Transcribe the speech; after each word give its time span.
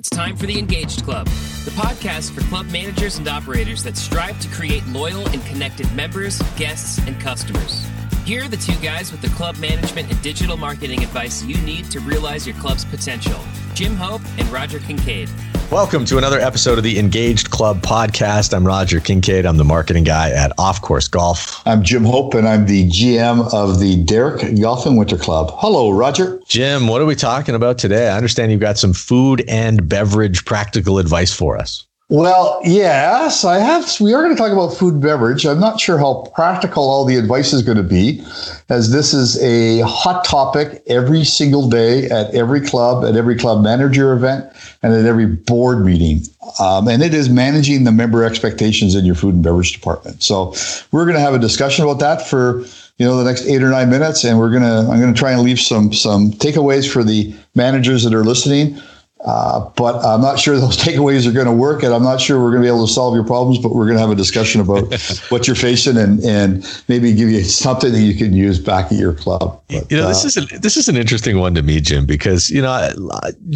It's 0.00 0.08
time 0.08 0.34
for 0.34 0.46
the 0.46 0.58
Engaged 0.58 1.04
Club, 1.04 1.26
the 1.66 1.72
podcast 1.72 2.30
for 2.30 2.40
club 2.48 2.64
managers 2.70 3.18
and 3.18 3.28
operators 3.28 3.82
that 3.82 3.98
strive 3.98 4.40
to 4.40 4.48
create 4.48 4.82
loyal 4.86 5.28
and 5.28 5.44
connected 5.44 5.94
members, 5.94 6.40
guests, 6.56 6.96
and 7.06 7.20
customers. 7.20 7.86
Here 8.24 8.44
are 8.44 8.48
the 8.48 8.56
two 8.56 8.74
guys 8.76 9.12
with 9.12 9.20
the 9.20 9.28
club 9.28 9.58
management 9.58 10.10
and 10.10 10.22
digital 10.22 10.56
marketing 10.56 11.02
advice 11.02 11.44
you 11.44 11.60
need 11.66 11.90
to 11.90 12.00
realize 12.00 12.46
your 12.46 12.56
club's 12.56 12.86
potential 12.86 13.38
Jim 13.74 13.94
Hope 13.94 14.22
and 14.38 14.48
Roger 14.48 14.78
Kincaid. 14.78 15.28
Welcome 15.70 16.04
to 16.06 16.18
another 16.18 16.40
episode 16.40 16.78
of 16.78 16.84
the 16.84 16.98
Engaged 16.98 17.50
Club 17.50 17.80
podcast. 17.80 18.52
I'm 18.52 18.66
Roger 18.66 18.98
Kincaid. 18.98 19.46
I'm 19.46 19.56
the 19.56 19.64
marketing 19.64 20.02
guy 20.02 20.30
at 20.32 20.50
Off 20.58 20.82
Course 20.82 21.06
Golf. 21.06 21.64
I'm 21.64 21.84
Jim 21.84 22.02
Hope, 22.02 22.34
and 22.34 22.48
I'm 22.48 22.66
the 22.66 22.88
GM 22.88 23.54
of 23.54 23.78
the 23.78 24.02
Derrick 24.02 24.60
Golf 24.60 24.84
and 24.84 24.98
Winter 24.98 25.16
Club. 25.16 25.52
Hello, 25.58 25.92
Roger. 25.92 26.40
Jim, 26.48 26.88
what 26.88 27.00
are 27.00 27.06
we 27.06 27.14
talking 27.14 27.54
about 27.54 27.78
today? 27.78 28.08
I 28.08 28.16
understand 28.16 28.50
you've 28.50 28.60
got 28.60 28.78
some 28.78 28.92
food 28.92 29.44
and 29.46 29.88
beverage 29.88 30.44
practical 30.44 30.98
advice 30.98 31.32
for 31.32 31.56
us. 31.56 31.86
Well, 32.10 32.60
yes, 32.64 33.44
I 33.44 33.60
have. 33.60 33.88
We 34.00 34.12
are 34.14 34.24
going 34.24 34.34
to 34.34 34.42
talk 34.42 34.50
about 34.50 34.76
food 34.76 34.94
and 34.94 35.02
beverage. 35.02 35.46
I'm 35.46 35.60
not 35.60 35.78
sure 35.78 35.96
how 35.96 36.28
practical 36.34 36.82
all 36.82 37.04
the 37.04 37.14
advice 37.14 37.52
is 37.52 37.62
going 37.62 37.76
to 37.76 37.84
be, 37.84 38.20
as 38.68 38.90
this 38.90 39.14
is 39.14 39.40
a 39.40 39.86
hot 39.86 40.24
topic 40.24 40.82
every 40.88 41.22
single 41.22 41.70
day 41.70 42.06
at 42.06 42.34
every 42.34 42.66
club, 42.66 43.04
at 43.04 43.14
every 43.14 43.36
club 43.36 43.62
manager 43.62 44.12
event, 44.12 44.52
and 44.82 44.92
at 44.92 45.04
every 45.04 45.26
board 45.26 45.86
meeting. 45.86 46.22
Um, 46.58 46.88
and 46.88 47.00
it 47.00 47.14
is 47.14 47.28
managing 47.28 47.84
the 47.84 47.92
member 47.92 48.24
expectations 48.24 48.96
in 48.96 49.04
your 49.04 49.14
food 49.14 49.36
and 49.36 49.44
beverage 49.44 49.72
department. 49.72 50.20
So 50.20 50.52
we're 50.90 51.04
going 51.04 51.14
to 51.14 51.22
have 51.22 51.34
a 51.34 51.38
discussion 51.38 51.84
about 51.84 52.00
that 52.00 52.26
for 52.26 52.64
you 52.98 53.06
know 53.06 53.18
the 53.18 53.24
next 53.24 53.46
eight 53.46 53.62
or 53.62 53.70
nine 53.70 53.88
minutes, 53.88 54.24
and 54.24 54.36
we're 54.36 54.52
gonna 54.52 54.80
I'm 54.90 55.00
going 55.00 55.14
to 55.14 55.18
try 55.18 55.30
and 55.30 55.42
leave 55.42 55.60
some 55.60 55.92
some 55.92 56.32
takeaways 56.32 56.90
for 56.90 57.04
the 57.04 57.32
managers 57.54 58.02
that 58.02 58.14
are 58.14 58.24
listening. 58.24 58.80
Uh, 59.24 59.68
but 59.76 60.02
I'm 60.04 60.22
not 60.22 60.38
sure 60.38 60.56
those 60.60 60.78
takeaways 60.78 61.26
are 61.26 61.32
going 61.32 61.46
to 61.46 61.52
work, 61.52 61.82
and 61.82 61.92
I'm 61.92 62.02
not 62.02 62.20
sure 62.20 62.40
we're 62.42 62.50
going 62.50 62.62
to 62.62 62.66
be 62.66 62.74
able 62.74 62.86
to 62.86 62.92
solve 62.92 63.14
your 63.14 63.24
problems. 63.24 63.58
But 63.58 63.74
we're 63.74 63.84
going 63.84 63.96
to 63.96 64.00
have 64.00 64.10
a 64.10 64.14
discussion 64.14 64.60
about 64.60 64.92
what 65.28 65.46
you're 65.46 65.56
facing, 65.56 65.96
and 65.98 66.20
and 66.24 66.82
maybe 66.88 67.12
give 67.12 67.28
you 67.30 67.42
something 67.44 67.92
that 67.92 68.00
you 68.00 68.14
can 68.14 68.32
use 68.32 68.58
back 68.58 68.86
at 68.86 68.98
your 68.98 69.12
club. 69.12 69.60
But, 69.68 69.90
you 69.90 69.98
know, 69.98 70.04
uh, 70.04 70.08
this 70.08 70.24
is 70.24 70.36
a, 70.36 70.58
this 70.58 70.76
is 70.76 70.88
an 70.88 70.96
interesting 70.96 71.38
one 71.38 71.54
to 71.54 71.62
me, 71.62 71.80
Jim, 71.80 72.06
because 72.06 72.50
you 72.50 72.62
know, 72.62 72.90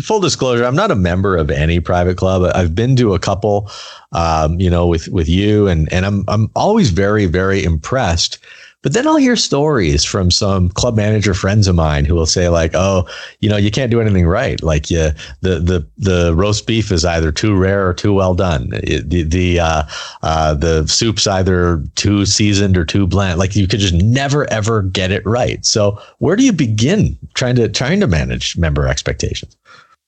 full 0.03 0.21
disclosure, 0.21 0.65
I'm 0.65 0.77
not 0.77 0.91
a 0.91 0.97
member 0.97 1.37
of 1.37 1.51
any 1.51 1.81
private 1.81 2.19
club. 2.19 2.51
I've 2.55 2.75
been 2.75 2.95
to 2.97 3.15
a 3.15 3.19
couple, 3.19 3.71
um, 4.13 4.61
you 4.61 4.69
know, 4.69 4.87
with 4.87 5.09
with 5.09 5.29
you, 5.29 5.67
and 5.67 5.91
and 5.93 6.05
I'm 6.05 6.25
I'm 6.29 6.51
always 6.55 6.91
very 6.91 7.25
very 7.25 7.65
impressed 7.65 8.39
but 8.85 8.93
then 8.93 9.09
I'll 9.09 9.17
hear 9.17 9.35
stories 9.35 10.05
from 10.05 10.31
some 10.31 10.69
club 10.69 10.95
manager 10.95 11.33
friends 11.33 11.67
of 11.67 11.75
mine 11.75 12.05
who 12.05 12.15
will 12.15 12.27
say 12.27 12.51
like, 12.51 12.73
"Oh, 12.75 13.09
you 13.41 13.49
know, 13.49 13.57
you 13.57 13.71
can't 13.71 13.91
do 13.91 13.99
anything 13.99 14.27
right. 14.27 14.63
Like, 14.63 14.91
you, 14.91 15.11
the 15.41 15.59
the 15.59 15.87
the 15.97 16.35
roast 16.35 16.67
beef 16.67 16.93
is 16.93 17.03
either 17.03 17.33
too 17.33 17.57
rare 17.57 17.89
or 17.89 17.95
too 17.95 18.13
well 18.13 18.35
done. 18.35 18.69
It, 18.75 19.09
the 19.09 19.23
the 19.23 19.61
uh, 19.61 19.83
uh, 20.23 20.53
the 20.53 20.87
soup's 20.87 21.27
either 21.27 21.83
too 21.95 22.27
seasoned 22.27 22.77
or 22.77 22.85
too 22.85 23.07
bland. 23.07 23.39
Like, 23.39 23.57
you 23.57 23.67
could 23.67 23.81
just 23.81 23.95
never 23.95 24.49
ever 24.53 24.83
get 24.83 25.11
it 25.11 25.25
right. 25.25 25.65
So, 25.65 25.99
where 26.19 26.37
do 26.37 26.45
you 26.45 26.53
begin 26.53 27.17
trying 27.33 27.57
to 27.57 27.71
trying 27.71 28.01
to 28.01 28.07
manage 28.07 28.59
member 28.59 28.87
expectations? 28.87 29.57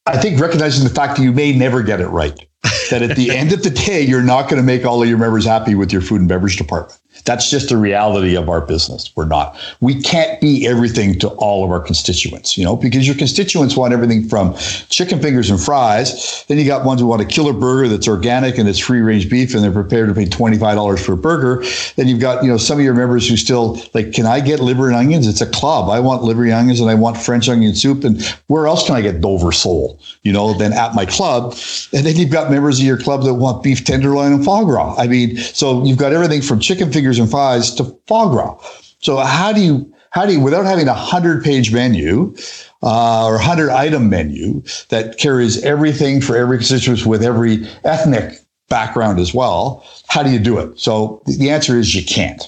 I 0.05 0.19
think 0.19 0.39
recognizing 0.39 0.85
the 0.85 0.95
fact 0.95 1.17
that 1.17 1.23
you 1.23 1.33
may 1.33 1.53
never 1.53 1.83
get 1.83 2.03
it 2.03 2.09
right. 2.09 2.47
That 2.91 3.03
at 3.03 3.17
the 3.17 3.31
end 3.31 3.53
of 3.53 3.63
the 3.63 3.71
day, 3.71 4.01
you're 4.01 4.23
not 4.23 4.49
going 4.49 4.57
to 4.57 4.67
make 4.67 4.85
all 4.85 5.03
of 5.03 5.09
your 5.09 5.19
members 5.19 5.45
happy 5.45 5.75
with 5.75 5.93
your 5.93 6.03
food 6.03 6.21
and 6.21 6.29
beverage 6.29 6.57
department. 6.57 6.99
That's 7.25 7.51
just 7.51 7.71
the 7.71 7.77
reality 7.77 8.37
of 8.37 8.49
our 8.49 8.61
business. 8.61 9.11
We're 9.17 9.27
not. 9.27 9.59
We 9.81 10.01
can't 10.01 10.41
be 10.41 10.67
everything 10.67 11.19
to 11.21 11.29
all 11.29 11.65
of 11.65 11.71
our 11.71 11.81
constituents, 11.81 12.57
you 12.57 12.65
know, 12.65 12.77
because 12.77 13.07
your 13.07 13.17
constituents 13.17 13.77
want 13.77 13.93
everything 13.93 14.29
from 14.29 14.55
chicken 14.91 15.21
fingers 15.21 15.51
and 15.51 15.61
fries. 15.61 16.45
Then 16.49 16.59
you 16.59 16.67
got 16.67 16.85
ones 16.85 17.01
who 17.01 17.07
want 17.07 17.23
a 17.23 17.25
killer 17.25 17.53
burger 17.53 17.89
that's 17.89 18.07
organic 18.07 18.59
and 18.59 18.69
it's 18.69 18.79
free 18.79 19.01
range 19.01 19.29
beef 19.29 19.55
and 19.55 19.65
they're 19.65 19.73
prepared 19.73 20.09
to 20.09 20.15
pay 20.15 20.27
$25 20.27 21.05
for 21.05 21.13
a 21.15 21.17
burger. 21.17 21.65
Then 21.97 22.07
you've 22.07 22.21
got, 22.21 22.45
you 22.45 22.51
know, 22.51 22.59
some 22.59 22.79
of 22.79 22.85
your 22.85 22.95
members 22.95 23.29
who 23.29 23.37
still 23.37 23.81
like, 23.95 24.13
can 24.13 24.27
I 24.27 24.41
get 24.41 24.61
liver 24.61 24.87
and 24.87 24.97
onions? 24.97 25.27
It's 25.27 25.41
a 25.41 25.51
club. 25.51 25.91
I 25.91 26.01
want 26.01 26.23
liver 26.23 26.45
and 26.45 26.53
onions 26.53 26.81
and 26.81 26.91
I 26.91 26.95
want 26.95 27.17
French 27.17 27.49
onion 27.49 27.75
soup. 27.75 28.05
And 28.05 28.23
where 28.47 28.67
else 28.67 28.87
can 28.87 28.95
I 28.95 29.01
get 29.01 29.21
Dover 29.21 29.53
sole, 29.53 30.01
you 30.23 30.33
know, 30.33 30.55
than 30.55 30.73
at 30.73 30.95
my 30.95 31.07
club? 31.07 31.57
And 31.93 32.07
then 32.07 32.17
you've 32.17 32.31
got 32.31 32.51
members 32.57 32.81
of 32.81 32.87
your 32.87 32.97
club 32.97 33.23
that 33.25 33.35
want 33.35 33.63
beef 33.63 33.85
tenderloin 33.85 34.33
and 34.33 34.43
foie 34.43 34.65
gras. 34.65 34.97
I 34.97 35.07
mean, 35.07 35.37
so 35.37 35.85
you've 35.85 35.99
got 35.99 36.15
everything 36.15 36.41
from 36.41 36.59
chicken 36.59 36.91
fingers 36.91 37.19
and 37.19 37.31
fries 37.31 37.75
to 37.75 37.85
foie 38.07 38.31
gras. 38.31 38.57
So 39.01 39.19
how 39.19 39.53
do 39.53 39.61
you 39.61 39.93
how 40.11 40.25
do 40.25 40.33
you 40.33 40.41
without 40.41 40.65
having 40.65 40.89
a 40.89 40.95
hundred 40.95 41.45
page 41.45 41.71
menu 41.71 42.35
uh, 42.83 43.27
or 43.27 43.37
hundred 43.37 43.71
item 43.71 44.09
menu 44.09 44.63
that 44.89 45.19
carries 45.19 45.63
everything 45.63 46.23
for 46.23 46.35
every 46.35 46.57
constituent 46.57 47.05
with 47.05 47.23
every 47.23 47.69
ethnic 47.85 48.39
background 48.71 49.21
as 49.21 49.35
well? 49.35 49.85
How 50.09 50.23
do 50.23 50.31
you 50.31 50.39
do 50.39 50.59
it? 50.59 50.81
So 50.81 51.21
the 51.27 51.51
answer 51.51 51.79
is 51.79 51.95
you 51.95 52.05
can't. 52.05 52.43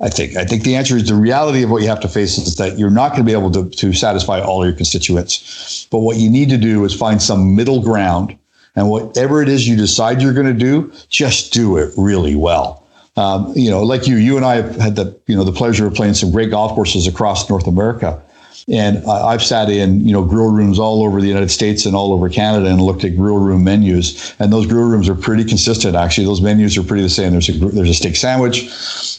I 0.00 0.08
think. 0.10 0.36
I 0.36 0.44
think 0.44 0.64
the 0.64 0.74
answer 0.74 0.96
is 0.96 1.08
the 1.08 1.14
reality 1.14 1.62
of 1.62 1.70
what 1.70 1.80
you 1.80 1.88
have 1.88 2.00
to 2.00 2.08
face 2.08 2.36
is 2.36 2.56
that 2.56 2.78
you're 2.78 2.90
not 2.90 3.12
going 3.12 3.22
to 3.22 3.24
be 3.24 3.32
able 3.32 3.50
to, 3.52 3.70
to 3.70 3.92
satisfy 3.94 4.40
all 4.40 4.64
your 4.66 4.74
constituents. 4.74 5.86
But 5.90 6.00
what 6.00 6.16
you 6.16 6.28
need 6.28 6.50
to 6.50 6.58
do 6.58 6.84
is 6.84 6.92
find 6.92 7.22
some 7.22 7.54
middle 7.54 7.80
ground. 7.80 8.36
And 8.76 8.90
whatever 8.90 9.42
it 9.42 9.48
is 9.48 9.68
you 9.68 9.76
decide 9.76 10.20
you're 10.20 10.32
going 10.32 10.46
to 10.46 10.52
do, 10.52 10.92
just 11.08 11.52
do 11.52 11.76
it 11.76 11.92
really 11.96 12.34
well. 12.34 12.84
Um, 13.16 13.52
you 13.54 13.70
know, 13.70 13.82
like 13.82 14.08
you, 14.08 14.16
you 14.16 14.36
and 14.36 14.44
I 14.44 14.56
have 14.56 14.76
had 14.76 14.96
the 14.96 15.16
you 15.26 15.36
know 15.36 15.44
the 15.44 15.52
pleasure 15.52 15.86
of 15.86 15.94
playing 15.94 16.14
some 16.14 16.32
great 16.32 16.50
golf 16.50 16.72
courses 16.72 17.06
across 17.06 17.48
North 17.48 17.68
America. 17.68 18.20
And 18.66 19.04
I've 19.04 19.42
sat 19.42 19.68
in, 19.68 20.06
you 20.06 20.12
know, 20.12 20.24
grill 20.24 20.50
rooms 20.50 20.78
all 20.78 21.04
over 21.04 21.20
the 21.20 21.28
United 21.28 21.50
States 21.50 21.84
and 21.84 21.94
all 21.94 22.12
over 22.14 22.30
Canada 22.30 22.66
and 22.66 22.80
looked 22.80 23.04
at 23.04 23.14
grill 23.14 23.36
room 23.36 23.62
menus. 23.64 24.34
And 24.38 24.50
those 24.50 24.66
grill 24.66 24.88
rooms 24.88 25.06
are 25.08 25.14
pretty 25.14 25.44
consistent. 25.44 25.94
Actually, 25.94 26.26
those 26.26 26.40
menus 26.40 26.78
are 26.78 26.82
pretty 26.82 27.02
the 27.02 27.10
same. 27.10 27.32
There's 27.32 27.50
a 27.50 27.52
there's 27.52 27.90
a 27.90 27.94
steak 27.94 28.16
sandwich, 28.16 28.62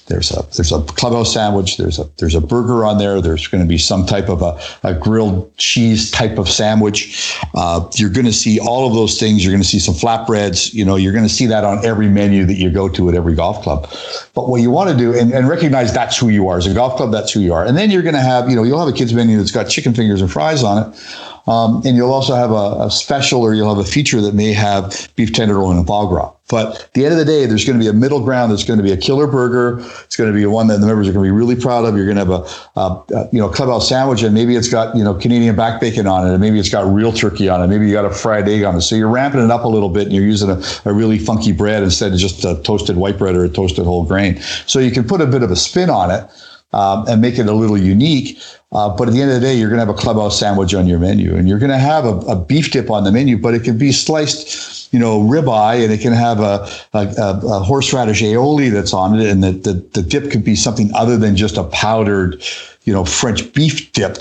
there's 0.07 0.31
a 0.31 0.43
there's 0.55 0.71
a 0.71 0.81
clubhouse 0.81 1.31
sandwich, 1.31 1.77
there's 1.77 1.99
a 1.99 2.09
there's 2.17 2.33
a 2.33 2.41
burger 2.41 2.85
on 2.85 2.97
there. 2.97 3.21
There's 3.21 3.47
going 3.47 3.63
to 3.63 3.67
be 3.67 3.77
some 3.77 4.05
type 4.07 4.29
of 4.29 4.41
a, 4.41 4.59
a 4.83 4.95
grilled 4.95 5.55
cheese 5.57 6.09
type 6.09 6.39
of 6.39 6.49
sandwich. 6.49 7.37
Uh, 7.53 7.87
you're 7.95 8.09
going 8.09 8.25
to 8.25 8.33
see 8.33 8.59
all 8.59 8.87
of 8.87 8.95
those 8.95 9.19
things. 9.19 9.43
You're 9.43 9.53
going 9.53 9.63
to 9.63 9.67
see 9.67 9.79
some 9.79 9.93
flatbreads. 9.93 10.73
You 10.73 10.85
know, 10.85 10.95
you're 10.95 11.13
going 11.13 11.27
to 11.27 11.33
see 11.33 11.45
that 11.45 11.63
on 11.63 11.85
every 11.85 12.07
menu 12.07 12.45
that 12.45 12.55
you 12.55 12.71
go 12.71 12.89
to 12.89 13.09
at 13.09 13.15
every 13.15 13.35
golf 13.35 13.61
club. 13.61 13.89
But 14.33 14.49
what 14.49 14.61
you 14.61 14.71
want 14.71 14.89
to 14.89 14.97
do 14.97 15.13
and, 15.17 15.31
and 15.31 15.47
recognize 15.47 15.93
that's 15.93 16.17
who 16.17 16.29
you 16.29 16.47
are 16.47 16.57
as 16.57 16.65
a 16.65 16.73
golf 16.73 16.97
club. 16.97 17.11
That's 17.11 17.31
who 17.31 17.41
you 17.41 17.53
are. 17.53 17.63
And 17.63 17.77
then 17.77 17.91
you're 17.91 18.01
going 18.01 18.15
to 18.15 18.21
have 18.21 18.49
you 18.49 18.55
know 18.55 18.63
you'll 18.63 18.79
have 18.79 18.89
a 18.89 18.97
kids 18.97 19.13
menu 19.13 19.34
that's 19.37 19.51
got 19.51 19.69
chicken 19.69 19.93
fingers 19.93 20.21
and 20.21 20.31
fries 20.31 20.63
on 20.63 20.83
it. 20.83 20.99
Um, 21.47 21.83
and 21.85 21.95
you'll 21.95 22.11
also 22.11 22.33
have 22.33 22.49
a, 22.49 22.85
a, 22.85 22.91
special 22.91 23.43
or 23.43 23.53
you'll 23.53 23.73
have 23.73 23.83
a 23.83 23.87
feature 23.87 24.19
that 24.19 24.33
may 24.33 24.51
have 24.51 25.09
beef 25.15 25.31
tenderloin 25.31 25.77
and 25.77 25.85
foie 25.85 26.07
gras. 26.07 26.31
But 26.47 26.81
at 26.81 26.93
the 26.93 27.05
end 27.05 27.13
of 27.13 27.19
the 27.19 27.25
day, 27.25 27.45
there's 27.45 27.65
going 27.65 27.77
to 27.77 27.83
be 27.83 27.87
a 27.87 27.93
middle 27.93 28.19
ground. 28.19 28.51
There's 28.51 28.63
going 28.63 28.77
to 28.77 28.83
be 28.83 28.91
a 28.91 28.97
killer 28.97 29.27
burger. 29.27 29.79
It's 30.03 30.15
going 30.15 30.31
to 30.31 30.35
be 30.35 30.43
one 30.47 30.67
that 30.67 30.79
the 30.79 30.87
members 30.87 31.07
are 31.07 31.13
going 31.13 31.23
to 31.23 31.31
be 31.31 31.35
really 31.35 31.55
proud 31.55 31.85
of. 31.85 31.95
You're 31.95 32.05
going 32.05 32.17
to 32.17 32.25
have 32.25 32.29
a, 32.75 32.79
a, 32.79 33.29
you 33.31 33.39
know 33.39 33.49
clubhouse 33.49 33.89
sandwich, 33.89 34.23
and 34.23 34.33
maybe 34.33 34.55
it's 34.55 34.69
got 34.69 34.95
you 34.95 35.03
know 35.03 35.13
Canadian 35.13 35.55
back 35.55 35.81
bacon 35.81 36.07
on 36.07 36.27
it, 36.27 36.31
and 36.31 36.41
maybe 36.41 36.59
it's 36.59 36.69
got 36.69 36.91
real 36.91 37.11
turkey 37.11 37.49
on 37.49 37.63
it. 37.63 37.67
Maybe 37.67 37.87
you 37.87 37.93
got 37.93 38.05
a 38.05 38.11
fried 38.11 38.47
egg 38.47 38.63
on 38.63 38.75
it. 38.75 38.81
So 38.81 38.95
you're 38.95 39.09
ramping 39.09 39.41
it 39.41 39.49
up 39.49 39.65
a 39.65 39.67
little 39.67 39.89
bit, 39.89 40.03
and 40.03 40.13
you're 40.13 40.25
using 40.25 40.49
a, 40.51 40.61
a 40.85 40.93
really 40.93 41.17
funky 41.17 41.51
bread 41.51 41.81
instead 41.81 42.13
of 42.13 42.19
just 42.19 42.45
a 42.45 42.61
toasted 42.61 42.95
white 42.97 43.17
bread 43.17 43.35
or 43.35 43.43
a 43.43 43.49
toasted 43.49 43.85
whole 43.85 44.03
grain. 44.03 44.39
So 44.67 44.79
you 44.79 44.91
can 44.91 45.03
put 45.03 45.21
a 45.21 45.27
bit 45.27 45.41
of 45.41 45.49
a 45.49 45.55
spin 45.55 45.89
on 45.89 46.11
it 46.11 46.29
um, 46.73 47.07
and 47.07 47.21
make 47.21 47.39
it 47.39 47.47
a 47.47 47.53
little 47.53 47.77
unique. 47.77 48.37
Uh, 48.75 48.89
but 48.89 49.07
at 49.07 49.13
the 49.13 49.21
end 49.21 49.31
of 49.31 49.39
the 49.39 49.47
day, 49.47 49.55
you're 49.55 49.69
going 49.69 49.79
to 49.79 49.85
have 49.85 49.95
a 49.95 49.97
clubhouse 49.97 50.37
sandwich 50.37 50.73
on 50.73 50.85
your 50.85 50.99
menu, 50.99 51.33
and 51.33 51.47
you're 51.47 51.59
going 51.59 51.71
to 51.71 51.77
have 51.77 52.03
a, 52.03 52.17
a, 52.27 52.35
beef 52.35 52.71
dip 52.71 52.91
on 52.91 53.05
the 53.05 53.11
menu, 53.11 53.37
but 53.37 53.53
it 53.53 53.63
can 53.63 53.77
be 53.77 53.89
sliced, 53.89 54.91
you 54.91 54.99
know, 54.99 55.21
ribeye, 55.21 55.81
and 55.81 55.93
it 55.93 56.01
can 56.01 56.11
have 56.11 56.41
a, 56.41 56.69
a, 56.93 57.07
a 57.17 57.59
horseradish 57.61 58.21
aioli 58.21 58.69
that's 58.69 58.93
on 58.93 59.17
it, 59.17 59.29
and 59.29 59.41
the, 59.41 59.53
the, 59.53 59.73
the 59.93 60.01
dip 60.01 60.29
could 60.29 60.43
be 60.43 60.57
something 60.57 60.93
other 60.93 61.15
than 61.15 61.37
just 61.37 61.55
a 61.55 61.63
powdered, 61.63 62.43
you 62.83 62.91
know, 62.91 63.05
French 63.05 63.53
beef 63.53 63.93
dip 63.93 64.17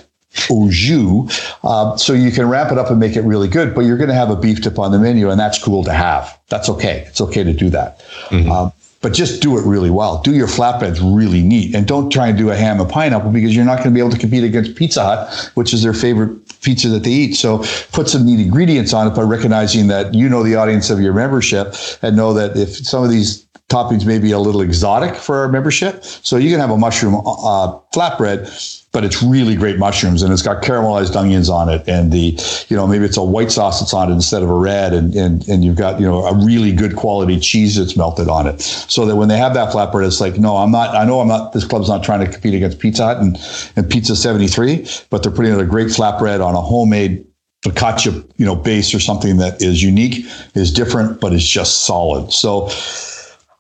au 0.49 0.71
jus. 0.71 1.53
Uh, 1.65 1.97
so 1.97 2.13
you 2.13 2.31
can 2.31 2.49
wrap 2.49 2.71
it 2.71 2.79
up 2.79 2.91
and 2.91 3.01
make 3.01 3.17
it 3.17 3.23
really 3.23 3.49
good, 3.49 3.75
but 3.75 3.81
you're 3.81 3.99
going 3.99 4.09
to 4.09 4.15
have 4.15 4.31
a 4.31 4.37
beef 4.37 4.63
dip 4.63 4.79
on 4.79 4.93
the 4.93 5.01
menu, 5.01 5.31
and 5.31 5.41
that's 5.41 5.61
cool 5.61 5.83
to 5.83 5.93
have. 5.93 6.39
That's 6.49 6.69
okay. 6.69 7.05
It's 7.09 7.21
okay 7.21 7.43
to 7.43 7.53
do 7.53 7.71
that. 7.71 8.05
Mm-hmm. 8.29 8.53
Um, 8.53 8.73
but 9.05 9.13
just 9.13 9.43
do 9.43 9.59
it 9.59 9.67
really 9.67 9.91
well. 9.91 10.23
Do 10.23 10.35
your 10.35 10.47
flatbreads 10.47 10.99
really 11.15 11.43
neat 11.43 11.75
and 11.75 11.87
don't 11.87 12.11
try 12.11 12.29
and 12.29 12.39
do 12.39 12.49
a 12.49 12.57
ham 12.57 12.81
and 12.81 12.89
pineapple 12.89 13.31
because 13.31 13.55
you're 13.55 13.67
not 13.67 13.77
going 13.77 13.91
to 13.91 13.95
be 13.95 14.01
able 14.01 14.09
to 14.09 14.19
compete 14.19 14.45
against 14.45 14.77
Pizza 14.77 15.05
Hut, 15.05 15.51
which 15.57 15.75
is 15.75 15.83
their 15.83 15.93
favorite 15.93 16.31
pizza 16.63 16.89
that 16.89 17.03
they 17.03 17.11
eat. 17.11 17.35
So 17.35 17.59
put 17.93 18.09
some 18.09 18.25
neat 18.25 18.41
ingredients 18.41 18.95
on 18.95 19.07
it 19.07 19.11
by 19.11 19.21
recognizing 19.21 19.89
that 19.89 20.15
you 20.15 20.27
know 20.27 20.43
the 20.43 20.55
audience 20.55 20.89
of 20.89 21.01
your 21.01 21.13
membership 21.13 21.75
and 22.01 22.17
know 22.17 22.33
that 22.33 22.57
if 22.57 22.79
some 22.79 23.05
of 23.05 23.11
these 23.11 23.45
toppings 23.75 24.07
may 24.07 24.19
be 24.19 24.33
a 24.33 24.39
little 24.39 24.61
exotic 24.61 25.17
for 25.17 25.37
our 25.39 25.49
membership. 25.49 26.05
So 26.05 26.37
you 26.37 26.51
can 26.51 26.61
have 26.61 26.71
a 26.71 26.79
mushroom 26.79 27.17
uh, 27.17 27.79
flatbread 27.95 28.83
but 28.95 29.05
it's 29.05 29.23
really 29.25 29.57
great 29.57 29.77
mushrooms 29.77 30.23
and 30.23 30.33
it's 30.33 30.41
got 30.41 30.63
caramelized 30.63 31.17
onions 31.17 31.51
on 31.51 31.69
it 31.69 31.87
and 31.89 32.13
the 32.13 32.41
you 32.69 32.77
know 32.77 32.87
maybe 32.87 33.05
it's 33.05 33.17
a 33.17 33.23
white 33.23 33.51
sauce 33.51 33.81
that's 33.81 33.93
on 33.93 34.09
it 34.09 34.15
instead 34.15 34.41
of 34.41 34.49
a 34.49 34.55
red 34.55 34.95
and 34.95 35.15
and, 35.17 35.47
and 35.49 35.65
you've 35.65 35.77
got 35.77 36.01
you 36.01 36.07
know 36.07 36.25
a 36.25 36.45
really 36.47 36.73
good 36.73 36.95
quality 36.95 37.39
cheese 37.39 37.75
that's 37.77 37.97
melted 37.97 38.29
on 38.29 38.47
it 38.47 38.61
so 38.61 39.05
that 39.05 39.17
when 39.17 39.29
they 39.29 39.37
have 39.37 39.53
that 39.53 39.73
flatbread 39.73 40.07
it's 40.07 40.21
like 40.21 40.39
no 40.39 40.57
i'm 40.57 40.71
not 40.71 40.95
i 40.95 41.05
know 41.05 41.21
i'm 41.21 41.27
not 41.27 41.53
this 41.53 41.65
club's 41.65 41.89
not 41.89 42.05
trying 42.05 42.25
to 42.25 42.31
compete 42.31 42.55
against 42.55 42.79
pizza 42.79 43.05
hut 43.05 43.19
and, 43.19 43.37
and 43.75 43.91
pizza 43.91 44.15
73 44.15 44.87
but 45.11 45.23
they're 45.25 45.33
putting 45.33 45.53
out 45.53 45.61
a 45.61 45.67
great 45.67 45.89
flatbread 45.89 46.41
on 46.45 46.55
a 46.55 46.61
homemade 46.61 47.27
focaccia, 47.63 48.13
you 48.37 48.45
know, 48.45 48.55
base 48.55 48.95
or 48.95 49.01
something 49.01 49.39
that 49.39 49.63
is 49.63 49.83
unique, 49.83 50.27
is 50.55 50.71
different, 50.71 51.19
but 51.19 51.33
is 51.33 51.49
just 51.49 51.87
solid. 51.87 52.31
So 52.31 52.69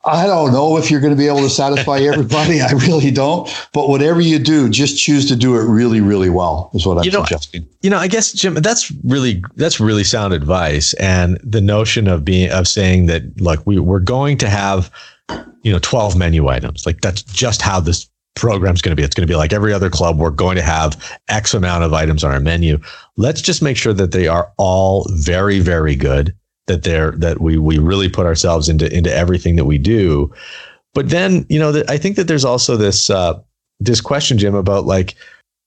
I 0.06 0.26
don't 0.26 0.52
know 0.52 0.76
if 0.76 0.90
you're 0.90 1.00
going 1.00 1.12
to 1.12 1.16
be 1.18 1.26
able 1.26 1.40
to 1.40 1.50
satisfy 1.50 1.98
everybody. 2.12 2.60
I 2.60 2.72
really 2.72 3.10
don't. 3.10 3.48
But 3.72 3.88
whatever 3.88 4.20
you 4.20 4.38
do, 4.38 4.68
just 4.68 4.98
choose 4.98 5.26
to 5.28 5.36
do 5.36 5.56
it 5.56 5.64
really, 5.64 6.00
really 6.00 6.30
well. 6.30 6.70
Is 6.74 6.86
what 6.86 6.98
I'm 6.98 7.04
you 7.04 7.10
know, 7.10 7.24
suggesting. 7.24 7.66
You 7.82 7.90
know, 7.90 7.98
I 7.98 8.08
guess 8.08 8.32
Jim, 8.32 8.54
that's 8.54 8.92
really 9.04 9.42
that's 9.56 9.80
really 9.80 10.04
sound 10.04 10.34
advice. 10.34 10.92
And 10.94 11.38
the 11.42 11.60
notion 11.60 12.08
of 12.08 12.24
being 12.24 12.50
of 12.50 12.68
saying 12.68 13.06
that, 13.06 13.40
like, 13.40 13.66
we 13.66 13.78
we're 13.78 14.00
going 14.00 14.36
to 14.38 14.48
have, 14.48 14.90
you 15.62 15.72
know, 15.72 15.78
12 15.80 16.16
menu 16.16 16.48
items. 16.48 16.86
Like 16.86 17.00
that's 17.00 17.22
just 17.22 17.62
how 17.62 17.80
this 17.80 18.08
program's 18.34 18.82
going 18.82 18.90
to 18.90 18.96
be. 18.96 19.04
It's 19.04 19.14
going 19.14 19.26
to 19.26 19.30
be 19.30 19.36
like 19.36 19.52
every 19.52 19.72
other 19.72 19.90
club. 19.90 20.18
We're 20.18 20.30
going 20.30 20.56
to 20.56 20.62
have 20.62 21.18
X 21.28 21.54
amount 21.54 21.84
of 21.84 21.92
items 21.92 22.24
on 22.24 22.32
our 22.32 22.40
menu. 22.40 22.80
Let's 23.16 23.40
just 23.40 23.62
make 23.62 23.76
sure 23.76 23.92
that 23.94 24.12
they 24.12 24.26
are 24.26 24.52
all 24.58 25.06
very, 25.12 25.60
very 25.60 25.94
good 25.94 26.34
that 26.66 26.82
they're 26.82 27.12
that 27.12 27.40
we 27.40 27.58
we 27.58 27.78
really 27.78 28.08
put 28.08 28.26
ourselves 28.26 28.68
into 28.68 28.92
into 28.94 29.12
everything 29.12 29.56
that 29.56 29.64
we 29.64 29.78
do. 29.78 30.32
But 30.94 31.10
then 31.10 31.46
you 31.48 31.58
know 31.58 31.82
I 31.88 31.98
think 31.98 32.16
that 32.16 32.28
there's 32.28 32.44
also 32.44 32.76
this 32.76 33.10
uh, 33.10 33.40
this 33.80 34.00
question, 34.00 34.38
Jim, 34.38 34.54
about 34.54 34.86
like 34.86 35.14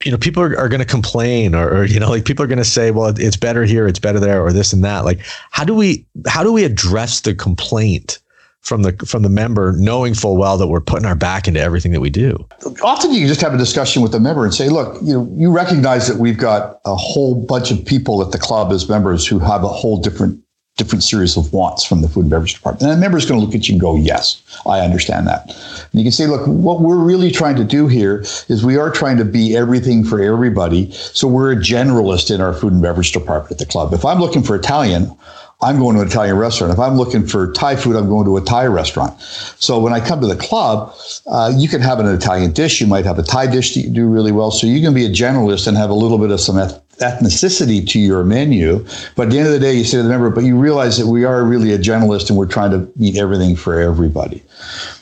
you 0.06 0.12
know 0.12 0.18
people 0.18 0.44
are, 0.44 0.58
are 0.58 0.70
going 0.70 0.80
to 0.80 0.86
complain 0.86 1.56
or, 1.56 1.70
or, 1.70 1.86
you 1.86 2.00
know 2.00 2.10
like 2.10 2.26
people 2.26 2.44
are 2.44 2.48
going 2.48 2.58
to 2.58 2.66
say 2.66 2.92
well 2.92 3.08
it's 3.18 3.38
better 3.38 3.64
here 3.64 3.88
it's 3.88 4.00
better 4.00 4.20
there 4.20 4.44
or 4.44 4.54
this 4.54 4.72
and 4.72 4.84
that 4.84 5.06
like 5.06 5.20
how 5.52 5.64
do 5.64 5.74
we 5.74 6.06
how 6.28 6.44
do 6.44 6.54
we 6.54 6.64
address 6.64 7.22
the 7.22 7.34
complaint 7.34 8.20
from 8.62 8.84
the 8.84 8.94
from 9.06 9.24
the 9.24 9.30
member 9.30 9.74
knowing 9.74 10.14
full 10.14 10.38
well 10.38 10.58
that 10.58 10.68
we're 10.68 10.82
putting 10.82 11.06
our 11.06 11.16
back 11.16 11.48
into 11.48 11.60
everything 11.60 11.92
that 11.92 12.00
we 12.00 12.10
do 12.10 12.48
often 12.84 13.12
you 13.12 13.28
just 13.28 13.42
have 13.42 13.54
a 13.54 13.58
discussion 13.58 14.02
with 14.02 14.12
the 14.12 14.20
member 14.20 14.44
and 14.44 14.54
say 14.54 14.70
look 14.70 15.02
you 15.02 15.14
know 15.14 15.36
you 15.36 15.52
recognize 15.52 16.08
that 16.08 16.18
we've 16.18 16.38
got 16.38 16.80
a 16.86 16.96
whole 16.96 17.46
bunch 17.46 17.72
of 17.72 17.84
people 17.84 18.22
at 18.22 18.32
the 18.32 18.38
club 18.38 18.72
as 18.72 18.88
members 18.88 19.26
who 19.26 19.40
have 19.40 19.64
a 19.64 19.68
whole 19.68 20.00
different 20.00 20.40
different 20.78 21.04
series 21.04 21.36
of 21.36 21.52
wants 21.52 21.84
from 21.84 22.02
the 22.02 22.08
food 22.08 22.22
and 22.22 22.30
beverage 22.30 22.54
department. 22.54 22.84
And 22.84 22.92
a 22.92 22.98
member 22.98 23.18
is 23.18 23.26
going 23.26 23.40
to 23.40 23.46
look 23.46 23.56
at 23.56 23.68
you 23.68 23.74
and 23.74 23.82
go, 23.82 23.96
yes, 23.96 24.42
I 24.66 24.80
understand 24.80 25.28
that. 25.28 25.50
And 25.92 26.00
you 26.00 26.04
can 26.04 26.12
say, 26.12 26.28
look, 26.28 26.46
what 26.48 26.82
we're 26.82 26.98
really 27.04 27.32
trying 27.32 27.56
to 27.58 27.64
do 27.64 27.88
here 27.88 28.24
is 28.48 28.64
we 28.64 28.78
are 28.78 28.92
trying 28.92 29.18
to 29.18 29.26
be 29.26 29.58
everything 29.58 30.04
for 30.04 30.22
everybody. 30.22 30.92
So 30.92 31.28
we're 31.28 31.52
a 31.52 31.56
generalist 31.56 32.34
in 32.34 32.42
our 32.42 32.54
food 32.54 32.74
and 32.74 32.82
beverage 32.82 33.12
department 33.12 33.52
at 33.52 33.58
the 33.58 33.66
club. 33.66 33.94
If 33.94 34.06
I'm 34.06 34.20
looking 34.20 34.44
for 34.44 34.56
Italian, 34.56 35.16
I'm 35.62 35.80
going 35.80 35.96
to 35.96 36.04
an 36.04 36.08
Italian 36.08 36.38
restaurant. 36.38 36.72
If 36.72 36.80
I'm 36.80 36.98
looking 36.98 37.26
for 37.26 37.52
Thai 37.52 37.78
food, 37.78 37.96
I'm 37.96 38.08
going 38.08 38.26
to 38.26 38.38
a 38.38 38.42
Thai 38.42 38.68
restaurant. 38.68 39.20
So 39.20 39.80
when 39.80 39.92
I 39.92 40.00
come 40.00 40.22
to 40.22 40.28
the 40.28 40.36
club, 40.36 40.96
uh, 41.26 41.52
you 41.56 41.68
can 41.68 41.82
have 41.82 42.00
an 42.00 42.06
Italian 42.06 42.52
dish. 42.52 42.80
You 42.80 42.86
might 42.86 43.06
have 43.06 43.18
a 43.18 43.24
Thai 43.24 43.48
dish 43.48 43.74
that 43.74 43.82
you 43.82 43.90
do 43.90 44.08
really 44.08 44.32
well. 44.32 44.52
So 44.52 44.68
you 44.68 44.82
can 44.82 44.94
be 44.94 45.06
a 45.06 45.10
generalist 45.10 45.68
and 45.68 45.76
have 45.76 45.90
a 45.90 45.96
little 45.96 46.20
bit 46.20 46.30
of 46.30 46.40
some 46.40 46.58
ethnicity 47.00 47.88
to 47.88 48.00
your 48.00 48.24
menu. 48.24 48.86
But 49.16 49.28
at 49.28 49.32
the 49.32 49.40
end 49.40 49.48
of 49.48 49.54
the 49.54 49.60
day, 49.60 49.74
you 49.74 49.84
say 49.84 49.98
to 49.98 50.04
the 50.04 50.10
member, 50.10 50.30
but 50.30 50.44
you 50.44 50.58
realize 50.58 50.98
that 50.98 51.08
we 51.08 51.24
are 51.24 51.44
really 51.44 51.74
a 51.74 51.78
generalist 51.78 52.30
and 52.30 52.38
we're 52.38 52.48
trying 52.48 52.72
to 52.72 52.92
meet 52.96 53.18
everything 53.18 53.56
for 53.56 53.80
everybody. 53.80 54.44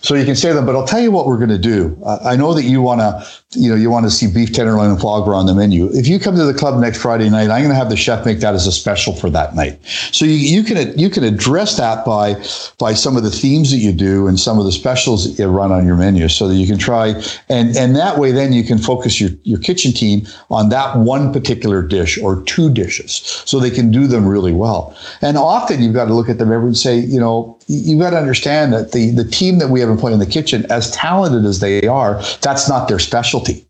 So 0.01 0.15
you 0.15 0.25
can 0.25 0.35
say 0.35 0.53
that, 0.53 0.65
but 0.65 0.75
I'll 0.75 0.85
tell 0.85 0.99
you 0.99 1.11
what 1.11 1.25
we're 1.25 1.37
going 1.37 1.49
to 1.49 1.57
do. 1.57 1.97
Uh, 2.05 2.19
I 2.23 2.35
know 2.35 2.53
that 2.53 2.63
you 2.63 2.81
want 2.81 2.99
to, 3.01 3.27
you 3.59 3.69
know, 3.69 3.75
you 3.75 3.89
want 3.89 4.05
to 4.05 4.11
see 4.11 4.27
beef 4.31 4.53
tenderloin 4.53 4.89
and 4.89 4.99
gras 4.99 5.23
on 5.25 5.45
the 5.45 5.55
menu. 5.55 5.89
If 5.93 6.07
you 6.07 6.19
come 6.19 6.35
to 6.35 6.43
the 6.43 6.53
club 6.53 6.79
next 6.79 7.01
Friday 7.01 7.29
night, 7.29 7.49
I'm 7.49 7.61
going 7.61 7.69
to 7.69 7.75
have 7.75 7.89
the 7.89 7.97
chef 7.97 8.25
make 8.25 8.39
that 8.39 8.53
as 8.53 8.67
a 8.67 8.71
special 8.71 9.13
for 9.13 9.29
that 9.31 9.55
night. 9.55 9.79
So 10.11 10.25
you, 10.25 10.33
you 10.33 10.63
can 10.63 10.97
you 10.97 11.09
can 11.09 11.23
address 11.23 11.77
that 11.77 12.05
by 12.05 12.35
by 12.77 12.93
some 12.93 13.17
of 13.17 13.23
the 13.23 13.31
themes 13.31 13.71
that 13.71 13.77
you 13.77 13.93
do 13.93 14.27
and 14.27 14.39
some 14.39 14.59
of 14.59 14.65
the 14.65 14.71
specials 14.71 15.25
that 15.25 15.41
you 15.41 15.47
run 15.49 15.71
on 15.71 15.85
your 15.85 15.95
menu, 15.95 16.27
so 16.27 16.47
that 16.47 16.55
you 16.55 16.67
can 16.67 16.77
try 16.77 17.07
and 17.49 17.75
and 17.75 17.95
that 17.95 18.19
way 18.19 18.31
then 18.31 18.53
you 18.53 18.63
can 18.63 18.77
focus 18.77 19.19
your 19.19 19.31
your 19.43 19.59
kitchen 19.59 19.91
team 19.93 20.27
on 20.49 20.69
that 20.69 20.97
one 20.97 21.31
particular 21.31 21.81
dish 21.87 22.17
or 22.17 22.41
two 22.43 22.69
dishes, 22.71 23.43
so 23.45 23.59
they 23.59 23.71
can 23.71 23.91
do 23.91 24.07
them 24.07 24.27
really 24.27 24.53
well. 24.53 24.95
And 25.21 25.37
often 25.37 25.81
you've 25.81 25.93
got 25.93 26.05
to 26.05 26.13
look 26.13 26.29
at 26.29 26.37
them 26.37 26.51
and 26.51 26.77
say, 26.77 26.97
you 26.97 27.19
know, 27.19 27.57
you've 27.67 27.99
got 27.99 28.11
to 28.11 28.17
understand 28.17 28.73
that 28.73 28.91
the 28.91 29.11
the 29.11 29.25
team 29.25 29.59
that 29.59 29.69
we 29.69 29.79
have 29.79 29.89
employed 29.89 30.13
in 30.13 30.19
the 30.19 30.25
kitchen, 30.25 30.65
as 30.71 30.91
talented 30.91 31.45
as 31.45 31.59
they 31.59 31.87
are, 31.87 32.21
that's 32.41 32.67
not 32.69 32.87
their 32.87 32.99
specialty. 32.99 33.65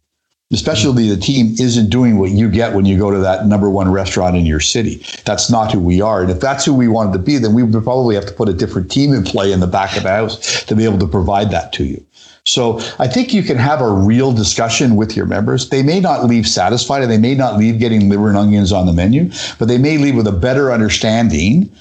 The 0.52 0.58
specialty 0.58 1.12
of 1.12 1.20
the 1.20 1.26
team 1.26 1.56
isn't 1.60 1.90
doing 1.90 2.20
what 2.20 2.30
you 2.30 2.52
get 2.52 2.76
when 2.76 2.86
you 2.86 3.00
go 3.00 3.10
to 3.10 3.18
that 3.18 3.48
number 3.48 3.68
one 3.68 3.92
restaurant 3.92 4.38
in 4.38 4.46
your 4.46 4.60
city. 4.60 5.04
That's 5.26 5.50
not 5.50 5.72
who 5.72 5.80
we 5.80 6.02
are. 6.02 6.22
And 6.22 6.30
if 6.30 6.40
that's 6.40 6.64
who 6.64 6.74
we 6.76 6.88
wanted 6.88 7.14
to 7.14 7.20
be, 7.20 7.40
then 7.40 7.56
we 7.56 7.64
would 7.64 7.84
probably 7.84 8.14
have 8.14 8.28
to 8.28 8.34
put 8.34 8.48
a 8.48 8.54
different 8.54 8.92
team 8.92 9.12
in 9.12 9.24
play 9.24 9.52
in 9.52 9.60
the 9.60 9.68
back 9.68 9.98
of 9.98 10.04
the 10.04 10.10
house 10.10 10.64
to 10.66 10.76
be 10.76 10.86
able 10.86 11.00
to 11.00 11.08
provide 11.08 11.50
that 11.50 11.74
to 11.74 11.84
you. 11.84 12.06
So 12.46 12.80
I 13.00 13.08
think 13.08 13.34
you 13.34 13.42
can 13.42 13.58
have 13.58 13.82
a 13.82 13.92
real 13.92 14.32
discussion 14.32 14.96
with 14.96 15.16
your 15.16 15.26
members. 15.26 15.70
They 15.70 15.82
may 15.82 16.00
not 16.00 16.26
leave 16.26 16.48
satisfied 16.48 17.02
and 17.02 17.12
they 17.12 17.18
may 17.18 17.34
not 17.34 17.58
leave 17.58 17.80
getting 17.80 18.08
liver 18.08 18.30
and 18.30 18.38
onions 18.38 18.72
on 18.72 18.86
the 18.86 18.94
menu, 18.94 19.32
but 19.58 19.68
they 19.68 19.80
may 19.80 19.98
leave 19.98 20.16
with 20.16 20.28
a 20.28 20.32
better 20.32 20.72
understanding 20.72 21.72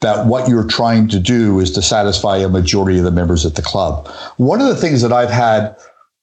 that 0.00 0.26
what 0.26 0.48
you're 0.48 0.66
trying 0.66 1.08
to 1.08 1.18
do 1.18 1.58
is 1.58 1.70
to 1.72 1.82
satisfy 1.82 2.36
a 2.36 2.48
majority 2.48 2.98
of 2.98 3.04
the 3.04 3.10
members 3.10 3.44
at 3.44 3.56
the 3.56 3.62
club. 3.62 4.06
One 4.36 4.60
of 4.60 4.68
the 4.68 4.76
things 4.76 5.02
that 5.02 5.12
I've 5.12 5.30
had 5.30 5.76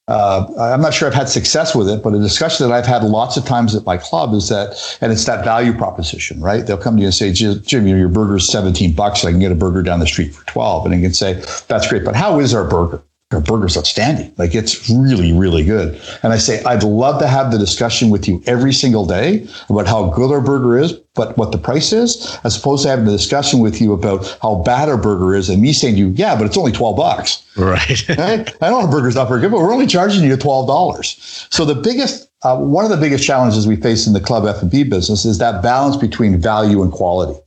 uh, 0.10 0.48
I'm 0.58 0.82
not 0.82 0.92
sure 0.92 1.08
I've 1.08 1.14
had 1.14 1.30
success 1.30 1.76
with 1.76 1.88
it, 1.88 2.02
but 2.02 2.16
a 2.16 2.20
discussion 2.20 2.68
that 2.68 2.74
I've 2.74 2.88
had 2.88 3.04
lots 3.04 3.38
of 3.38 3.46
times 3.46 3.76
at 3.76 3.86
my 3.86 3.96
club 3.96 4.34
is 4.34 4.50
that, 4.50 4.98
and 5.02 5.12
it's 5.12 5.26
that 5.26 5.46
value 5.46 5.72
proposition, 5.72 6.42
right? 6.42 6.66
They'll 6.66 6.80
come 6.80 6.96
to 6.96 7.02
you 7.02 7.10
and 7.10 7.14
say, 7.14 7.32
Jim, 7.32 7.86
you 7.86 7.96
your 7.96 8.10
burger's 8.10 8.48
17 8.48 8.94
bucks. 8.94 9.24
I 9.24 9.30
can 9.30 9.40
get 9.40 9.52
a 9.52 9.56
burger 9.56 9.84
down 9.84 10.00
the 10.00 10.08
street 10.08 10.34
for 10.34 10.44
12. 10.48 10.88
And 10.88 10.96
I 10.96 11.02
can 11.02 11.14
say, 11.14 11.34
that's 11.68 11.88
great, 11.88 12.04
but 12.04 12.16
how 12.16 12.40
is 12.40 12.56
our 12.56 12.68
burger? 12.68 13.04
Our 13.32 13.42
burger's 13.42 13.78
outstanding. 13.78 14.34
Like 14.40 14.56
it's 14.56 14.90
really, 14.90 15.32
really 15.34 15.64
good. 15.64 16.02
And 16.24 16.34
I 16.34 16.40
say, 16.40 16.64
I'd 16.64 16.82
love 16.82 17.22
to 17.22 17.28
have 17.28 17.52
the 17.52 17.60
discussion 17.60 18.10
with 18.10 18.28
you 18.28 18.42
every 18.48 18.74
single 18.74 19.06
day 19.06 19.48
about 19.70 19.86
how 19.86 20.10
good 20.10 20.32
our 20.32 20.42
burger 20.42 20.80
is, 20.80 20.94
but 21.14 21.38
what 21.38 21.52
the 21.52 21.60
price 21.60 21.94
is, 21.94 22.40
as 22.44 22.58
opposed 22.58 22.84
to 22.84 22.90
having 22.90 23.06
the 23.06 23.12
discussion 23.12 23.60
with 23.60 23.80
you 23.80 23.94
about 23.94 24.36
how 24.42 24.56
bad 24.64 24.90
our 24.90 24.98
burger 24.98 25.36
is 25.36 25.48
and 25.48 25.62
me 25.62 25.74
saying 25.74 25.94
to 25.94 26.00
you, 26.00 26.08
yeah, 26.16 26.36
but 26.36 26.48
it's 26.48 26.58
only 26.58 26.72
12 26.72 26.98
bucks. 26.98 27.44
Right. 27.56 28.10
right? 28.18 28.52
I 28.64 28.70
know 28.72 28.82
our 28.82 28.90
burger's 28.90 29.14
not 29.14 29.28
very 29.28 29.42
good, 29.42 29.52
but 29.52 29.60
we're 29.60 29.74
only 29.74 29.86
charging 29.86 30.24
you 30.24 30.36
$12. 30.36 31.54
So 31.54 31.66
the 31.66 31.76
biggest, 31.76 32.32
uh, 32.42 32.58
one 32.58 32.84
of 32.84 32.90
the 32.90 32.98
biggest 32.98 33.24
challenges 33.24 33.68
we 33.68 33.76
face 33.76 34.08
in 34.08 34.14
the 34.14 34.22
club 34.22 34.48
F&B 34.48 34.86
business 34.86 35.24
is 35.24 35.38
that 35.38 35.62
balance 35.62 35.98
between 35.98 36.42
value 36.42 36.82
and 36.82 36.92
quality. 36.92 37.40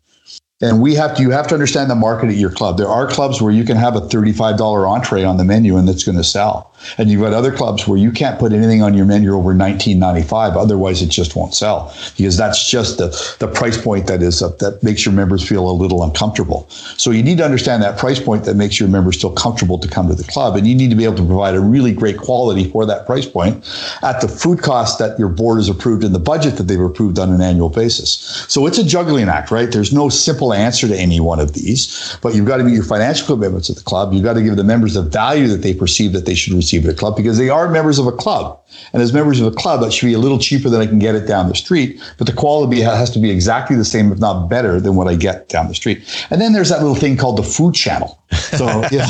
And 0.63 0.81
we 0.81 0.95
have 0.95 1.17
to, 1.17 1.23
you 1.23 1.31
have 1.31 1.49
to 1.49 1.55
understand 1.55 1.91
the 1.91 1.97
market 1.97 2.29
at 2.31 2.37
your 2.37 2.51
club. 2.51 2.79
There 2.79 2.89
are 2.89 3.07
clubs 3.09 3.43
where 3.43 3.53
you 3.53 3.65
can 3.65 3.77
have 3.77 3.97
a 3.97 4.01
$35 4.01 4.89
entree 4.89 5.25
on 5.25 5.37
the 5.37 5.45
menu 5.45 5.77
and 5.77 5.89
it's 5.89 6.05
going 6.05 6.17
to 6.17 6.25
sell. 6.25 6.72
And 6.99 7.11
you've 7.11 7.23
got 7.23 7.33
other 7.33 7.53
clubs 7.53 7.87
where 7.87 7.99
you 7.99 8.13
can't 8.13 8.39
put 8.39 8.53
anything 8.53 8.83
on 8.83 8.95
your 8.95 9.07
menu 9.07 9.35
over 9.35 9.55
19.95. 9.55 10.57
Otherwise, 10.57 11.03
it 11.03 11.11
just 11.11 11.37
won't 11.37 11.55
sell 11.55 11.95
because 12.17 12.37
that's 12.37 12.69
just 12.69 12.99
the, 12.99 13.09
the 13.39 13.49
price 13.49 13.81
point 13.81 14.07
that 14.07 14.23
is 14.23 14.43
uh, 14.43 14.49
that 14.61 14.83
makes 14.83 15.05
your 15.05 15.15
members 15.15 15.47
feel 15.47 15.69
a 15.69 15.73
little 15.73 16.03
uncomfortable. 16.03 16.69
So 16.97 17.11
you 17.11 17.23
need 17.23 17.39
to 17.39 17.45
understand 17.45 17.83
that 17.83 17.99
price 17.99 18.21
point 18.21 18.45
that 18.45 18.55
makes 18.55 18.81
your 18.81 18.89
members 18.89 19.21
feel 19.21 19.33
comfortable 19.33 19.79
to 19.79 19.89
come 19.89 20.09
to 20.09 20.15
the 20.15 20.25
club. 20.25 20.57
And 20.57 20.67
you 20.67 20.75
need 20.75 20.91
to 20.91 20.97
be 20.97 21.05
able 21.05 21.17
to 21.17 21.27
provide 21.27 21.55
a 21.55 21.61
really 21.61 21.93
great 21.93 22.19
quality 22.19 22.71
for 22.71 22.87
that 22.87 23.07
price 23.07 23.27
point 23.27 23.57
at 24.03 24.21
the 24.21 24.29
food 24.29 24.63
cost 24.63 24.99
that 24.99 25.19
your 25.19 25.29
board 25.29 25.59
has 25.59 25.69
approved 25.69 26.05
in 26.05 26.13
the 26.13 26.19
budget 26.19 26.57
that 26.57 26.65
they've 26.65 26.81
approved 26.81 27.19
on 27.19 27.33
an 27.33 27.41
annual 27.41 27.69
basis. 27.69 28.45
So 28.49 28.67
it's 28.67 28.79
a 28.79 28.85
juggling 28.85 29.29
act, 29.29 29.51
right? 29.51 29.71
There's 29.71 29.93
no 29.93 30.09
simple 30.09 30.53
answer 30.53 30.89
to 30.89 30.97
any 30.97 31.21
one 31.21 31.41
of 31.41 31.53
these, 31.53 32.17
but 32.23 32.35
you've 32.35 32.47
got 32.47 32.57
to 32.59 32.65
meet 32.65 32.75
your 32.75 32.85
financial 32.85 33.27
commitments 33.27 33.71
at 33.71 33.77
the 33.77 33.83
club. 33.83 34.13
You've 34.13 34.25
got 34.25 34.35
to 34.35 34.43
give 34.43 34.57
the 34.57 34.65
members 34.65 34.95
the 34.95 35.03
value 35.03 35.49
that 35.49 35.63
they 35.63 35.75
perceive 35.75 36.13
that 36.13 36.27
they 36.27 36.35
should 36.35 36.55
receive 36.55 36.72
receive 36.73 36.89
at 36.89 36.95
a 36.95 36.99
club 36.99 37.17
because 37.17 37.39
they 37.39 37.49
are 37.49 37.69
members 37.69 37.99
of 37.99 38.07
a 38.07 38.13
club. 38.13 38.62
And 38.93 39.03
as 39.03 39.13
members 39.13 39.41
of 39.41 39.47
a 39.47 39.55
club, 39.57 39.81
that 39.83 39.93
should 39.93 40.07
be 40.07 40.15
a 40.15 40.19
little 40.19 40.39
cheaper 40.39 40.69
than 40.69 40.81
I 40.81 40.87
can 40.87 40.99
get 40.99 41.15
it 41.15 41.27
down 41.27 41.49
the 41.49 41.55
street. 41.55 42.01
But 42.19 42.27
the 42.27 42.33
quality 42.33 42.81
has 42.81 43.11
to 43.11 43.19
be 43.19 43.31
exactly 43.31 43.77
the 43.77 43.85
same, 43.85 44.13
if 44.13 44.19
not 44.19 44.49
better, 44.49 44.81
than 44.81 44.97
what 44.97 45.09
I 45.09 45.15
get 45.15 45.49
down 45.49 45.69
the 45.69 45.75
street. 45.75 46.03
And 46.31 46.41
then 46.41 46.53
there's 46.53 46.69
that 46.69 46.81
little 46.81 46.95
thing 46.95 47.17
called 47.17 47.39
the 47.39 47.43
food 47.43 47.75
channel. 47.75 48.19
So, 48.33 48.67
yeah. 48.91 49.07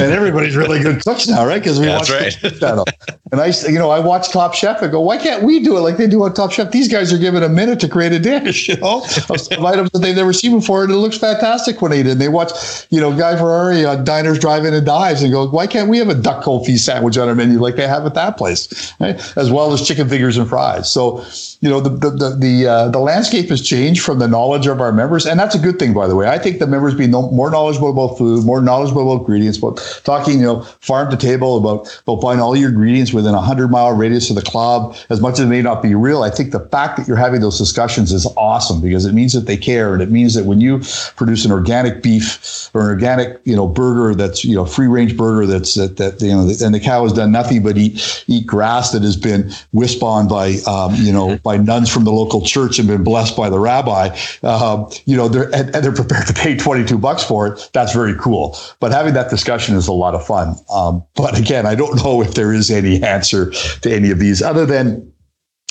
and 0.00 0.12
everybody's 0.12 0.56
really 0.56 0.80
good 0.80 1.02
cooks 1.04 1.26
now, 1.26 1.44
right? 1.44 1.60
Because 1.60 1.80
we 1.80 1.86
yeah, 1.86 1.98
watch 1.98 2.10
right. 2.10 2.36
the 2.40 2.50
food 2.50 2.60
channel. 2.60 2.84
And 3.32 3.40
I, 3.40 3.52
you 3.68 3.78
know, 3.78 3.90
I 3.90 3.98
watch 3.98 4.30
Top 4.30 4.54
Chef 4.54 4.80
and 4.82 4.92
go, 4.92 5.00
why 5.00 5.18
can't 5.18 5.42
we 5.42 5.60
do 5.60 5.76
it 5.76 5.80
like 5.80 5.96
they 5.96 6.06
do 6.06 6.22
on 6.22 6.34
Top 6.34 6.52
Chef? 6.52 6.70
These 6.70 6.88
guys 6.88 7.12
are 7.12 7.18
given 7.18 7.42
a 7.42 7.48
minute 7.48 7.80
to 7.80 7.88
create 7.88 8.12
a 8.12 8.20
dish, 8.20 8.68
you 8.68 8.76
know, 8.76 9.02
of 9.02 9.52
items 9.64 9.90
that 9.90 9.98
they've 10.00 10.14
never 10.14 10.32
seen 10.32 10.58
before, 10.58 10.84
and 10.84 10.92
it 10.92 10.96
looks 10.96 11.18
fantastic 11.18 11.82
when 11.82 11.90
they 11.90 12.00
eat 12.00 12.06
it. 12.06 12.12
And 12.12 12.20
they 12.20 12.28
watch, 12.28 12.52
you 12.90 13.00
know, 13.00 13.16
Guy 13.16 13.36
Fieri 13.36 13.84
on 13.84 14.04
Diners, 14.04 14.38
Drive-In, 14.38 14.74
and 14.74 14.86
Dives, 14.86 15.22
and 15.22 15.32
go, 15.32 15.48
why 15.48 15.66
can't 15.66 15.88
we 15.88 15.98
have 15.98 16.08
a 16.08 16.14
duck 16.14 16.44
confit 16.44 16.78
sandwich 16.78 17.18
on 17.18 17.28
our 17.28 17.34
menu 17.34 17.55
like 17.58 17.76
they 17.76 17.86
have 17.86 18.06
at 18.06 18.14
that 18.14 18.36
place, 18.36 18.92
right? 19.00 19.16
As 19.36 19.50
well 19.50 19.72
as 19.72 19.86
chicken 19.86 20.08
fingers 20.08 20.36
and 20.38 20.48
fries. 20.48 20.90
So, 20.90 21.24
you 21.60 21.68
know, 21.68 21.80
the 21.80 21.90
the 21.90 22.10
the 22.10 22.36
the, 22.36 22.66
uh, 22.66 22.88
the 22.88 22.98
landscape 22.98 23.48
has 23.48 23.62
changed 23.62 24.02
from 24.02 24.18
the 24.18 24.28
knowledge 24.28 24.66
of 24.66 24.80
our 24.80 24.92
members, 24.92 25.26
and 25.26 25.38
that's 25.38 25.54
a 25.54 25.58
good 25.58 25.78
thing, 25.78 25.94
by 25.94 26.06
the 26.06 26.16
way. 26.16 26.28
I 26.28 26.38
think 26.38 26.58
the 26.58 26.66
members 26.66 26.94
being 26.94 27.10
no, 27.10 27.30
more 27.30 27.50
knowledgeable 27.50 27.90
about 27.90 28.18
food, 28.18 28.44
more 28.44 28.60
knowledgeable 28.60 29.10
about 29.10 29.20
ingredients, 29.22 29.58
about 29.58 29.76
talking, 30.04 30.38
you 30.40 30.46
know, 30.46 30.62
farm 30.80 31.10
to 31.10 31.16
table, 31.16 31.56
about 31.56 32.00
about 32.06 32.20
buying 32.20 32.40
all 32.40 32.56
your 32.56 32.70
ingredients 32.70 33.12
within 33.12 33.34
a 33.34 33.40
hundred 33.40 33.68
mile 33.68 33.92
radius 33.92 34.30
of 34.30 34.36
the 34.36 34.42
club. 34.42 34.96
As 35.10 35.20
much 35.20 35.34
as 35.34 35.40
it 35.40 35.46
may 35.46 35.62
not 35.62 35.82
be 35.82 35.94
real, 35.94 36.22
I 36.22 36.30
think 36.30 36.52
the 36.52 36.60
fact 36.60 36.96
that 36.96 37.08
you're 37.08 37.16
having 37.16 37.40
those 37.40 37.58
discussions 37.58 38.12
is 38.12 38.26
awesome 38.36 38.80
because 38.80 39.06
it 39.06 39.12
means 39.12 39.32
that 39.32 39.46
they 39.46 39.56
care, 39.56 39.92
and 39.92 40.02
it 40.02 40.10
means 40.10 40.34
that 40.34 40.44
when 40.44 40.60
you 40.60 40.80
produce 41.16 41.44
an 41.44 41.52
organic 41.52 42.02
beef 42.02 42.70
or 42.74 42.82
an 42.82 42.88
organic, 42.88 43.40
you 43.44 43.54
know, 43.54 43.66
burger 43.66 44.14
that's 44.14 44.44
you 44.44 44.54
know 44.54 44.64
free 44.64 44.86
range 44.86 45.16
burger 45.16 45.46
that's 45.46 45.74
that 45.74 45.96
that 45.96 46.20
you 46.20 46.32
know 46.32 46.48
and 46.64 46.74
the 46.74 46.80
cow 46.80 47.02
has 47.02 47.12
done 47.12 47.30
nothing 47.32 47.45
but 47.58 47.76
eat 47.76 48.24
eat 48.26 48.46
grass 48.46 48.92
that 48.92 49.02
has 49.02 49.16
been 49.16 49.50
whisked 49.72 50.02
on 50.02 50.28
by 50.28 50.56
um, 50.66 50.94
you 50.96 51.12
know 51.12 51.38
by 51.38 51.56
nuns 51.56 51.90
from 51.90 52.04
the 52.04 52.12
local 52.12 52.44
church 52.44 52.78
and 52.78 52.88
been 52.88 53.04
blessed 53.04 53.36
by 53.36 53.48
the 53.48 53.58
rabbi. 53.58 54.16
Uh, 54.42 54.90
you 55.04 55.16
know, 55.16 55.28
they're 55.28 55.54
and, 55.54 55.74
and, 55.74 55.84
they're 55.84 55.92
prepared 55.92 56.26
to 56.26 56.32
pay 56.32 56.56
twenty 56.56 56.84
two 56.84 56.98
bucks 56.98 57.22
for 57.22 57.46
it. 57.46 57.70
That's 57.72 57.92
very 57.92 58.14
cool. 58.18 58.56
But 58.80 58.92
having 58.92 59.14
that 59.14 59.30
discussion 59.30 59.76
is 59.76 59.88
a 59.88 59.92
lot 59.92 60.14
of 60.14 60.26
fun. 60.26 60.56
Um, 60.70 61.04
but 61.14 61.38
again, 61.38 61.66
I 61.66 61.74
don't 61.74 61.96
know 62.04 62.22
if 62.22 62.34
there 62.34 62.52
is 62.52 62.70
any 62.70 63.02
answer 63.02 63.50
to 63.50 63.92
any 63.92 64.10
of 64.10 64.18
these 64.18 64.42
other 64.42 64.66
than 64.66 65.12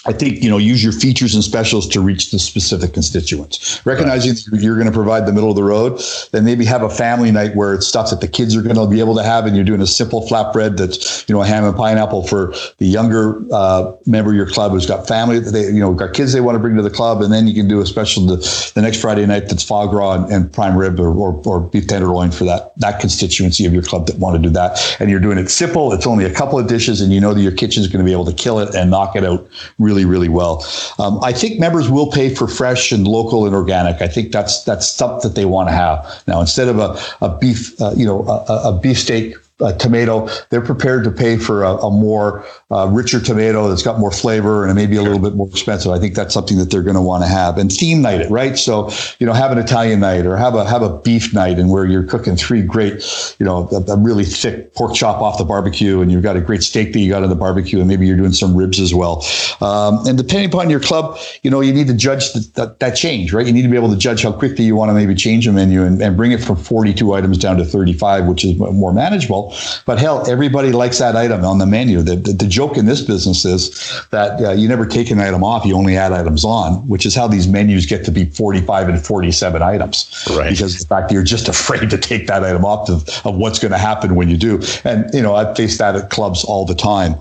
I 0.08 0.14
think 0.14 0.44
you 0.44 0.50
know 0.50 0.58
use 0.58 0.84
your 0.84 0.94
features 0.94 1.34
and 1.34 1.44
specials 1.44 1.88
to 1.90 2.00
reach 2.00 2.32
the 2.32 2.38
specific 2.38 2.94
constituents. 2.94 3.84
Recognizing 3.86 4.36
right. 4.52 4.62
you're 4.62 4.76
going 4.76 4.88
to 4.88 4.94
provide 4.94 5.26
the 5.26 5.34
middle 5.34 5.50
of 5.50 5.56
the 5.56 5.64
road, 5.64 6.02
then 6.32 6.46
maybe 6.46 6.64
have 6.66 6.84
a 6.84 6.90
family 6.90 7.32
night 7.32 7.56
where 7.56 7.74
it's 7.74 7.88
stuff 7.88 8.12
that 8.12 8.22
the 8.22 8.28
kids 8.28 8.56
are 8.56 8.62
going 8.62 8.76
to 8.76 8.88
be 8.88 9.00
able 9.00 9.16
to 9.16 9.24
have, 9.24 9.46
and 9.46 9.56
you're 9.56 9.66
doing 9.66 9.82
a 9.82 9.88
simple 9.88 10.28
flatbread 10.28 10.78
that's 10.78 11.28
you 11.28 11.34
know 11.34 11.42
a 11.42 11.46
ham 11.46 11.64
and 11.64 11.76
pineapple 11.76 12.28
for 12.28 12.54
the 12.78 12.86
younger 12.86 13.42
uh, 13.52 13.94
member 14.06 14.30
of 14.30 14.36
your 14.36 14.50
club 14.50 14.72
who's 14.72 14.86
got 14.86 15.08
family 15.08 15.40
that 15.40 15.52
they 15.52 15.66
you 15.66 15.80
know 15.80 15.94
got 15.94 16.14
kids 16.14 16.34
they 16.34 16.42
want 16.42 16.56
to 16.56 16.60
bring 16.60 16.76
to 16.76 16.84
the 16.84 16.90
club, 16.90 17.22
and 17.22 17.34
then 17.34 17.48
you 17.48 17.54
can 17.56 17.68
do 17.68 17.82
a 17.82 17.86
special 17.86 18.26
the, 18.26 18.72
the 18.76 18.82
next 18.82 19.02
Friday 19.02 19.26
night 19.26 19.50
that's 19.50 19.64
foie 19.64 19.88
gras 19.88 20.14
and, 20.14 20.32
and 20.32 20.54
prime 20.54 20.78
rib 20.78 21.00
or, 21.00 21.10
or, 21.10 21.42
or 21.46 21.62
beef 21.62 21.88
tenderloin 21.88 22.30
for 22.30 22.44
that 22.44 22.78
that 22.78 23.00
constituency 23.00 23.66
of 23.66 23.74
your 23.74 23.84
club 23.84 24.06
that 24.06 24.20
want 24.20 24.36
to 24.36 24.42
do 24.42 24.50
that, 24.52 24.98
and 25.00 25.10
you're 25.10 25.20
doing 25.20 25.40
it 25.40 25.50
simple. 25.50 25.94
It's 25.94 26.06
only 26.06 26.26
a 26.26 26.34
couple 26.34 26.60
of 26.60 26.68
dishes, 26.68 27.02
and 27.02 27.12
you 27.12 27.20
know 27.20 27.34
that 27.34 27.42
your 27.42 27.52
kitchen 27.52 27.82
is 27.82 27.88
going 27.88 28.06
to 28.06 28.08
be 28.08 28.14
able 28.14 28.26
to 28.26 28.34
kill 28.34 28.60
it 28.60 28.76
and 28.76 28.92
knock 28.92 29.16
it 29.16 29.24
out 29.24 29.48
really 29.80 29.95
really, 29.96 30.06
really 30.06 30.30
well. 30.30 30.66
Um, 31.00 31.24
I 31.24 31.32
think 31.32 31.60
members 31.60 31.90
will 31.90 32.12
pay 32.12 32.34
for 32.34 32.48
fresh 32.48 32.92
and 32.92 33.08
local 33.08 33.46
and 33.46 33.56
organic. 33.56 34.02
I 34.02 34.08
think 34.08 34.32
that's 34.32 34.64
that's 34.64 34.88
stuff 34.88 35.22
that 35.24 35.36
they 35.36 35.46
want 35.46 35.70
to 35.70 35.76
have 35.76 36.24
now 36.28 36.42
instead 36.42 36.68
of 36.68 36.80
a, 36.80 37.00
a 37.22 37.38
beef, 37.38 37.80
uh, 37.82 37.94
you 37.96 38.06
know, 38.06 38.26
a, 38.28 38.70
a 38.70 38.80
beefsteak 38.80 39.36
a 39.62 39.72
tomato, 39.74 40.28
they're 40.50 40.60
prepared 40.60 41.06
to 41.06 41.12
pay 41.12 41.38
for 41.38 41.64
a, 41.64 41.76
a 41.78 41.90
more 41.90 42.46
uh, 42.72 42.88
richer 42.92 43.22
tomato 43.22 43.70
that's 43.70 43.84
got 43.84 43.98
more 43.98 44.12
flavor 44.12 44.66
and 44.66 44.76
maybe 44.76 44.98
a 44.98 45.02
little 45.02 45.20
bit 45.20 45.34
more 45.34 45.48
expensive. 45.48 45.94
I 45.94 46.00
think 46.00 46.14
that's 46.14 46.34
something 46.34 46.58
that 46.58 46.72
they're 46.72 46.84
going 46.84 46.98
to 46.98 47.02
want 47.02 47.24
to 47.24 47.30
have 47.30 47.58
and 47.58 47.72
theme 47.72 48.02
night 48.02 48.20
it, 48.20 48.30
right? 48.30 48.58
So, 48.58 48.92
you 49.20 49.26
know, 49.26 49.32
have 49.32 49.54
an 49.54 49.58
Italian 49.58 50.02
night 50.02 50.26
or 50.26 50.36
have 50.36 50.56
a, 50.56 50.68
have 50.68 50.82
a 50.82 50.98
beef 50.98 51.34
night 51.34 51.58
and 51.58 51.70
where 51.70 51.86
you're 51.86 52.04
cooking 52.04 52.36
three 52.36 52.64
great, 52.64 52.96
you 53.40 53.46
know, 53.46 53.70
a, 53.72 53.94
a, 53.94 53.98
really 53.98 54.26
thick 54.26 54.74
pork 54.74 54.94
chop 54.94 55.22
off 55.22 55.38
the 55.38 55.46
barbecue 55.46 56.02
and 56.02 56.12
you've 56.12 56.22
got 56.22 56.36
a 56.36 56.42
great 56.42 56.62
steak 56.62 56.92
that 56.92 57.00
you 57.00 57.10
got 57.10 57.24
on 57.24 57.30
the 57.30 57.36
barbecue 57.36 57.80
and 57.80 57.88
maybe 57.88 58.06
you're 58.06 58.18
doing 58.18 58.34
some 58.34 58.58
ribs 58.58 58.80
as 58.82 58.94
well. 58.94 59.26
Um, 59.62 60.06
and 60.06 60.18
depending 60.18 60.50
upon 60.50 60.70
your 60.70 60.82
club, 60.82 61.18
you 61.44 61.50
know, 61.50 61.62
you 61.62 61.74
need 61.74 61.88
to 61.88 61.94
judge 61.94 62.34
that, 62.34 62.80
that 62.80 62.96
change, 62.98 63.32
right? 63.32 63.46
You 63.46 63.54
need 63.54 63.64
to 63.64 63.70
be 63.70 63.78
able 63.78 63.92
to 63.92 63.98
judge 63.98 64.24
how 64.24 64.34
quickly 64.34 64.66
you 64.66 64.76
want 64.76 64.90
to 64.90 64.94
maybe 64.94 65.16
change 65.16 65.48
a 65.48 65.54
menu 65.54 65.84
and, 65.84 66.02
and 66.02 66.18
bring 66.18 66.34
it 66.34 66.44
from 66.44 66.58
42 66.58 67.14
items 67.14 67.38
down 67.38 67.56
to 67.56 67.64
35, 67.64 68.26
which 68.26 68.44
is 68.44 68.58
more 68.58 68.92
manageable. 68.92 69.45
But 69.86 70.00
hell, 70.00 70.30
everybody 70.30 70.72
likes 70.72 71.00
that 71.00 71.16
item 71.16 71.44
on 71.44 71.58
the 71.58 71.66
menu. 71.66 72.02
The, 72.02 72.16
the, 72.16 72.34
the 72.34 72.48
joke 72.48 72.78
in 72.78 72.86
this 72.86 73.02
business 73.02 73.46
is 73.46 74.06
that 74.12 74.42
uh, 74.42 74.52
you 74.52 74.68
never 74.68 74.86
take 74.86 75.12
an 75.12 75.20
item 75.20 75.44
off, 75.44 75.66
you 75.66 75.76
only 75.76 75.98
add 75.98 76.12
items 76.12 76.46
on, 76.46 76.88
which 76.88 77.06
is 77.06 77.16
how 77.16 77.28
these 77.28 77.48
menus 77.48 77.86
get 77.86 78.06
to 78.06 78.12
be 78.12 78.26
45 78.26 78.90
and 78.90 79.06
47 79.06 79.62
items. 79.62 80.26
Right. 80.30 80.52
Because 80.52 80.80
the 80.80 80.88
fact 80.88 81.10
that 81.10 81.14
you're 81.14 81.24
just 81.24 81.48
afraid 81.56 81.90
to 81.90 81.98
take 81.98 82.28
that 82.28 82.44
item 82.44 82.66
off 82.66 82.90
of, 82.90 83.08
of 83.26 83.36
what's 83.36 83.60
going 83.60 83.72
to 83.72 83.78
happen 83.78 84.16
when 84.16 84.30
you 84.30 84.38
do. 84.38 84.62
And, 84.84 85.14
you 85.14 85.22
know, 85.22 85.36
I 85.36 85.54
face 85.54 85.78
that 85.78 85.96
at 85.96 86.10
clubs 86.10 86.44
all 86.44 86.66
the 86.66 86.76
time. 86.76 87.16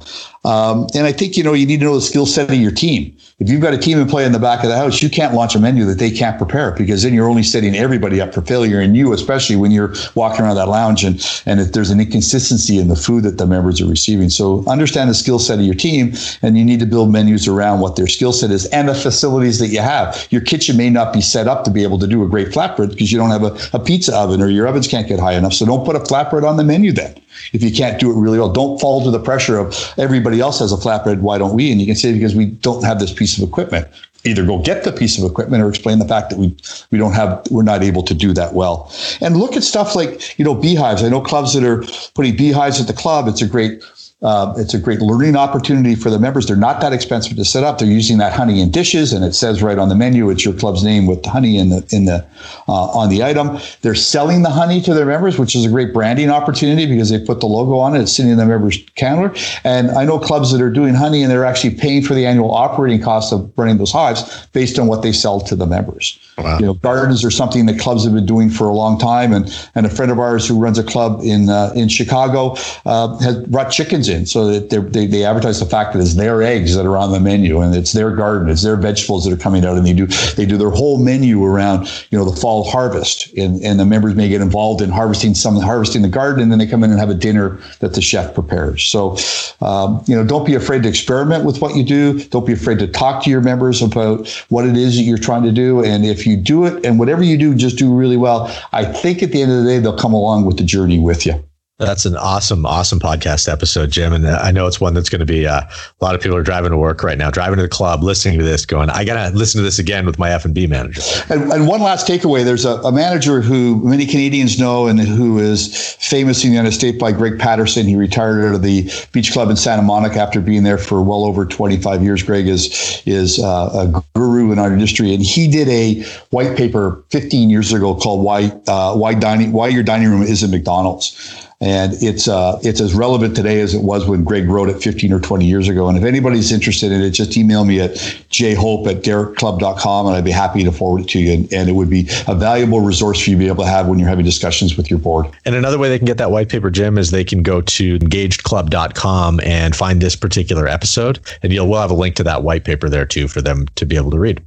Um, 0.44 0.86
and 0.94 1.06
I 1.06 1.12
think, 1.12 1.36
you 1.36 1.42
know, 1.42 1.54
you 1.54 1.66
need 1.66 1.80
to 1.80 1.86
know 1.86 1.94
the 1.94 2.02
skill 2.02 2.26
set 2.26 2.50
of 2.50 2.56
your 2.56 2.70
team. 2.70 3.16
If 3.38 3.48
you've 3.48 3.62
got 3.62 3.74
a 3.74 3.78
team 3.78 3.98
in 3.98 4.06
play 4.06 4.24
in 4.24 4.32
the 4.32 4.38
back 4.38 4.62
of 4.62 4.68
the 4.68 4.76
house, 4.76 5.02
you 5.02 5.08
can't 5.08 5.34
launch 5.34 5.54
a 5.54 5.58
menu 5.58 5.84
that 5.86 5.98
they 5.98 6.10
can't 6.10 6.36
prepare 6.38 6.72
because 6.72 7.02
then 7.02 7.14
you're 7.14 7.28
only 7.28 7.42
setting 7.42 7.74
everybody 7.74 8.20
up 8.20 8.34
for 8.34 8.42
failure 8.42 8.78
and 8.78 8.94
you, 8.96 9.12
especially 9.12 9.56
when 9.56 9.70
you're 9.70 9.94
walking 10.14 10.44
around 10.44 10.56
that 10.56 10.68
lounge 10.68 11.02
and, 11.02 11.42
and 11.46 11.60
if 11.60 11.72
there's 11.72 11.90
an 11.90 11.98
inconsistency 11.98 12.78
in 12.78 12.88
the 12.88 12.96
food 12.96 13.24
that 13.24 13.38
the 13.38 13.46
members 13.46 13.80
are 13.80 13.86
receiving. 13.86 14.28
So 14.28 14.64
understand 14.68 15.10
the 15.10 15.14
skill 15.14 15.38
set 15.38 15.58
of 15.58 15.64
your 15.64 15.74
team 15.74 16.12
and 16.42 16.58
you 16.58 16.64
need 16.64 16.78
to 16.80 16.86
build 16.86 17.10
menus 17.10 17.48
around 17.48 17.80
what 17.80 17.96
their 17.96 18.06
skill 18.06 18.32
set 18.32 18.50
is 18.50 18.66
and 18.66 18.88
the 18.88 18.94
facilities 18.94 19.58
that 19.58 19.68
you 19.68 19.80
have. 19.80 20.26
Your 20.30 20.42
kitchen 20.42 20.76
may 20.76 20.90
not 20.90 21.12
be 21.12 21.20
set 21.20 21.48
up 21.48 21.64
to 21.64 21.70
be 21.70 21.82
able 21.82 21.98
to 21.98 22.06
do 22.06 22.22
a 22.22 22.28
great 22.28 22.48
flatbread 22.48 22.90
because 22.90 23.10
you 23.10 23.18
don't 23.18 23.30
have 23.30 23.44
a, 23.44 23.56
a 23.72 23.80
pizza 23.80 24.14
oven 24.14 24.42
or 24.42 24.48
your 24.48 24.66
ovens 24.66 24.86
can't 24.86 25.08
get 25.08 25.18
high 25.18 25.34
enough. 25.34 25.54
So 25.54 25.66
don't 25.66 25.84
put 25.84 25.96
a 25.96 26.00
flatbread 26.00 26.48
on 26.48 26.56
the 26.56 26.64
menu 26.64 26.92
then 26.92 27.20
if 27.52 27.62
you 27.62 27.72
can't 27.72 28.00
do 28.00 28.10
it 28.10 28.20
really 28.20 28.38
well. 28.38 28.52
Don't 28.52 28.80
fall 28.80 29.02
to 29.04 29.10
the 29.10 29.18
pressure 29.18 29.58
of 29.58 29.74
everybody 29.98 30.33
else 30.40 30.58
has 30.60 30.72
a 30.72 30.76
flatbread. 30.76 31.20
Why 31.20 31.38
don't 31.38 31.54
we? 31.54 31.70
And 31.70 31.80
you 31.80 31.86
can 31.86 31.96
say 31.96 32.12
because 32.12 32.34
we 32.34 32.46
don't 32.46 32.84
have 32.84 32.98
this 32.98 33.12
piece 33.12 33.36
of 33.38 33.48
equipment. 33.48 33.88
Either 34.26 34.44
go 34.44 34.58
get 34.58 34.84
the 34.84 34.92
piece 34.92 35.18
of 35.18 35.30
equipment 35.30 35.62
or 35.62 35.68
explain 35.68 35.98
the 35.98 36.08
fact 36.08 36.30
that 36.30 36.38
we 36.38 36.56
we 36.90 36.96
don't 36.98 37.12
have 37.12 37.46
we're 37.50 37.62
not 37.62 37.82
able 37.82 38.02
to 38.02 38.14
do 38.14 38.32
that 38.32 38.54
well. 38.54 38.90
And 39.20 39.36
look 39.36 39.54
at 39.54 39.62
stuff 39.62 39.94
like 39.94 40.38
you 40.38 40.44
know 40.44 40.54
beehives. 40.54 41.02
I 41.02 41.10
know 41.10 41.20
clubs 41.20 41.52
that 41.52 41.62
are 41.62 41.84
putting 42.14 42.34
beehives 42.34 42.80
at 42.80 42.86
the 42.86 42.94
club. 42.94 43.28
It's 43.28 43.42
a 43.42 43.46
great 43.46 43.82
uh, 44.24 44.54
it's 44.56 44.72
a 44.72 44.78
great 44.78 45.00
learning 45.00 45.36
opportunity 45.36 45.94
for 45.94 46.08
the 46.08 46.18
members. 46.18 46.46
They're 46.46 46.56
not 46.56 46.80
that 46.80 46.94
expensive 46.94 47.36
to 47.36 47.44
set 47.44 47.62
up. 47.62 47.78
They're 47.78 47.86
using 47.86 48.16
that 48.18 48.32
honey 48.32 48.60
in 48.60 48.70
dishes, 48.70 49.12
and 49.12 49.22
it 49.22 49.34
says 49.34 49.62
right 49.62 49.78
on 49.78 49.90
the 49.90 49.94
menu 49.94 50.30
it's 50.30 50.44
your 50.44 50.54
club's 50.54 50.82
name 50.82 51.06
with 51.06 51.24
honey 51.26 51.58
in 51.58 51.68
the 51.68 51.86
in 51.90 52.06
the 52.06 52.26
uh, 52.66 52.72
on 52.72 53.10
the 53.10 53.22
item. 53.22 53.58
They're 53.82 53.94
selling 53.94 54.42
the 54.42 54.50
honey 54.50 54.80
to 54.80 54.94
their 54.94 55.04
members, 55.04 55.38
which 55.38 55.54
is 55.54 55.66
a 55.66 55.68
great 55.68 55.92
branding 55.92 56.30
opportunity 56.30 56.86
because 56.86 57.10
they 57.10 57.22
put 57.22 57.40
the 57.40 57.46
logo 57.46 57.76
on 57.76 57.94
it. 57.94 58.00
It's 58.00 58.16
sitting 58.16 58.32
in 58.32 58.38
the 58.38 58.46
members' 58.46 58.78
counter. 58.96 59.34
And 59.62 59.90
I 59.90 60.06
know 60.06 60.18
clubs 60.18 60.52
that 60.52 60.62
are 60.62 60.70
doing 60.70 60.94
honey, 60.94 61.22
and 61.22 61.30
they're 61.30 61.44
actually 61.44 61.74
paying 61.74 62.02
for 62.02 62.14
the 62.14 62.24
annual 62.24 62.50
operating 62.50 63.02
costs 63.02 63.30
of 63.30 63.52
running 63.58 63.76
those 63.76 63.92
hives 63.92 64.46
based 64.54 64.78
on 64.78 64.86
what 64.86 65.02
they 65.02 65.12
sell 65.12 65.40
to 65.40 65.54
the 65.54 65.66
members. 65.66 66.18
Wow. 66.38 66.58
You 66.58 66.66
know, 66.66 66.74
gardens 66.74 67.24
are 67.24 67.30
something 67.30 67.66
that 67.66 67.78
clubs 67.78 68.04
have 68.04 68.14
been 68.14 68.26
doing 68.26 68.50
for 68.50 68.68
a 68.68 68.72
long 68.72 68.98
time, 68.98 69.32
and 69.32 69.68
and 69.74 69.86
a 69.86 69.90
friend 69.90 70.10
of 70.10 70.18
ours 70.18 70.46
who 70.46 70.58
runs 70.58 70.78
a 70.78 70.84
club 70.84 71.20
in 71.22 71.48
uh, 71.48 71.72
in 71.74 71.88
Chicago 71.88 72.56
uh, 72.84 73.16
has 73.18 73.38
brought 73.46 73.70
chickens 73.70 74.08
in 74.08 74.26
so 74.26 74.46
that 74.46 74.92
they, 74.92 75.06
they 75.06 75.24
advertise 75.24 75.60
the 75.60 75.66
fact 75.66 75.92
that 75.92 76.00
it's 76.00 76.14
their 76.14 76.42
eggs 76.42 76.74
that 76.74 76.86
are 76.86 76.96
on 76.96 77.12
the 77.12 77.20
menu 77.20 77.60
and 77.60 77.74
it's 77.74 77.92
their 77.92 78.10
garden, 78.10 78.48
it's 78.48 78.62
their 78.62 78.76
vegetables 78.76 79.24
that 79.24 79.32
are 79.32 79.40
coming 79.40 79.64
out 79.64 79.76
and 79.76 79.86
they 79.86 79.92
do, 79.92 80.06
they 80.36 80.46
do 80.46 80.56
their 80.56 80.70
whole 80.70 80.98
menu 81.02 81.44
around, 81.44 81.86
you 82.10 82.18
know, 82.18 82.28
the 82.28 82.36
fall 82.36 82.64
harvest 82.64 83.32
and, 83.36 83.62
and 83.62 83.78
the 83.78 83.84
members 83.84 84.14
may 84.14 84.28
get 84.28 84.40
involved 84.40 84.80
in 84.80 84.90
harvesting 84.90 85.34
some, 85.34 85.56
harvesting 85.56 86.02
the 86.02 86.08
garden 86.08 86.42
and 86.42 86.52
then 86.52 86.58
they 86.58 86.66
come 86.66 86.82
in 86.84 86.90
and 86.90 86.98
have 86.98 87.10
a 87.10 87.14
dinner 87.14 87.58
that 87.80 87.94
the 87.94 88.02
chef 88.02 88.34
prepares. 88.34 88.84
So, 88.84 89.16
um, 89.60 90.02
you 90.06 90.14
know, 90.14 90.24
don't 90.24 90.46
be 90.46 90.54
afraid 90.54 90.82
to 90.82 90.88
experiment 90.88 91.44
with 91.44 91.60
what 91.60 91.76
you 91.76 91.84
do. 91.84 92.20
Don't 92.24 92.46
be 92.46 92.52
afraid 92.52 92.78
to 92.80 92.86
talk 92.86 93.22
to 93.24 93.30
your 93.30 93.40
members 93.40 93.82
about 93.82 94.28
what 94.48 94.66
it 94.66 94.76
is 94.76 94.96
that 94.96 95.02
you're 95.02 95.18
trying 95.18 95.42
to 95.44 95.52
do. 95.52 95.84
And 95.84 96.04
you 96.26 96.36
do 96.36 96.64
it 96.66 96.84
and 96.84 96.98
whatever 96.98 97.22
you 97.22 97.38
do, 97.38 97.54
just 97.54 97.78
do 97.78 97.94
really 97.94 98.16
well. 98.16 98.54
I 98.72 98.84
think 98.84 99.22
at 99.22 99.32
the 99.32 99.42
end 99.42 99.52
of 99.52 99.64
the 99.64 99.70
day, 99.70 99.78
they'll 99.78 99.96
come 99.96 100.12
along 100.12 100.44
with 100.44 100.58
the 100.58 100.64
journey 100.64 100.98
with 100.98 101.26
you. 101.26 101.42
That's 101.78 102.04
an 102.04 102.16
awesome, 102.16 102.64
awesome 102.66 103.00
podcast 103.00 103.50
episode, 103.52 103.90
Jim. 103.90 104.12
And 104.12 104.28
I 104.28 104.52
know 104.52 104.68
it's 104.68 104.80
one 104.80 104.94
that's 104.94 105.08
going 105.08 105.18
to 105.18 105.26
be 105.26 105.44
uh, 105.44 105.62
a 105.62 106.04
lot 106.04 106.14
of 106.14 106.20
people 106.20 106.36
are 106.36 106.42
driving 106.44 106.70
to 106.70 106.76
work 106.76 107.02
right 107.02 107.18
now, 107.18 107.32
driving 107.32 107.56
to 107.56 107.62
the 107.62 107.68
club, 107.68 108.04
listening 108.04 108.38
to 108.38 108.44
this, 108.44 108.64
going, 108.64 108.90
I 108.90 109.04
got 109.04 109.28
to 109.28 109.36
listen 109.36 109.58
to 109.58 109.64
this 109.64 109.80
again 109.80 110.06
with 110.06 110.16
my 110.16 110.30
F 110.30 110.44
and 110.44 110.54
B 110.54 110.68
manager. 110.68 111.02
And, 111.28 111.52
and, 111.52 111.66
one 111.66 111.82
last 111.82 112.06
takeaway: 112.06 112.44
there's 112.44 112.64
a, 112.64 112.76
a, 112.82 112.92
manager 112.92 113.40
who 113.40 113.82
many 113.84 114.06
Canadians 114.06 114.56
know 114.60 114.86
and 114.86 115.00
who 115.00 115.40
is 115.40 115.94
famous 115.98 116.44
in 116.44 116.50
the 116.50 116.56
United 116.56 116.76
States 116.76 116.96
by 116.96 117.10
Greg 117.10 117.40
Patterson. 117.40 117.88
He 117.88 117.96
retired 117.96 118.44
out 118.44 118.54
of 118.54 118.62
the 118.62 118.88
beach 119.10 119.32
club 119.32 119.50
in 119.50 119.56
Santa 119.56 119.82
Monica 119.82 120.20
after 120.20 120.40
being 120.40 120.62
there 120.62 120.78
for 120.78 121.02
well 121.02 121.24
over 121.24 121.44
25 121.44 122.04
years. 122.04 122.22
Greg 122.22 122.46
is 122.46 123.02
is 123.04 123.40
uh, 123.40 123.90
a 123.92 124.04
guru 124.14 124.52
in 124.52 124.60
our 124.60 124.72
industry, 124.72 125.12
and 125.12 125.24
he 125.24 125.48
did 125.48 125.68
a 125.68 126.04
white 126.30 126.56
paper 126.56 127.02
15 127.10 127.50
years 127.50 127.72
ago 127.72 127.96
called 127.96 128.22
"Why 128.22 128.52
uh, 128.68 128.94
Why 128.94 129.14
Dining 129.14 129.50
Why 129.50 129.66
Your 129.66 129.82
Dining 129.82 130.08
Room 130.08 130.22
Isn't 130.22 130.52
McDonald's." 130.52 131.43
And 131.64 131.94
it's 132.02 132.28
uh, 132.28 132.60
it's 132.62 132.78
as 132.82 132.92
relevant 132.92 133.34
today 133.34 133.62
as 133.62 133.72
it 133.72 133.82
was 133.82 134.06
when 134.06 134.22
Greg 134.22 134.46
wrote 134.48 134.68
it 134.68 134.82
15 134.82 135.14
or 135.14 135.18
20 135.18 135.46
years 135.46 135.66
ago. 135.66 135.88
And 135.88 135.96
if 135.96 136.04
anybody's 136.04 136.52
interested 136.52 136.92
in 136.92 137.00
it, 137.00 137.10
just 137.10 137.38
email 137.38 137.64
me 137.64 137.80
at 137.80 137.92
jhope 138.28 138.86
at 138.86 139.02
derrickclub.com 139.02 140.06
and 140.06 140.14
I'd 140.14 140.24
be 140.24 140.30
happy 140.30 140.62
to 140.62 140.70
forward 140.70 141.02
it 141.02 141.08
to 141.08 141.20
you. 141.20 141.32
And, 141.32 141.52
and, 141.54 141.70
it 141.70 141.72
would 141.72 141.88
be 141.88 142.06
a 142.28 142.34
valuable 142.34 142.82
resource 142.82 143.24
for 143.24 143.30
you 143.30 143.36
to 143.36 143.40
be 143.40 143.48
able 143.48 143.64
to 143.64 143.70
have 143.70 143.86
when 143.86 143.98
you're 143.98 144.10
having 144.10 144.26
discussions 144.26 144.76
with 144.76 144.90
your 144.90 144.98
board. 144.98 145.26
And 145.46 145.54
another 145.54 145.78
way 145.78 145.88
they 145.88 145.98
can 145.98 146.04
get 146.04 146.18
that 146.18 146.30
white 146.30 146.50
paper, 146.50 146.68
Jim, 146.68 146.98
is 146.98 147.10
they 147.10 147.24
can 147.24 147.42
go 147.42 147.62
to 147.62 147.98
engagedclub.com 147.98 149.40
and 149.40 149.74
find 149.74 150.02
this 150.02 150.16
particular 150.16 150.68
episode. 150.68 151.18
And 151.42 151.50
you'll 151.50 151.70
we'll 151.70 151.80
have 151.80 151.90
a 151.90 151.94
link 151.94 152.14
to 152.16 152.24
that 152.24 152.42
white 152.42 152.64
paper 152.64 152.90
there 152.90 153.06
too 153.06 153.26
for 153.26 153.40
them 153.40 153.68
to 153.76 153.86
be 153.86 153.96
able 153.96 154.10
to 154.10 154.18
read. 154.18 154.44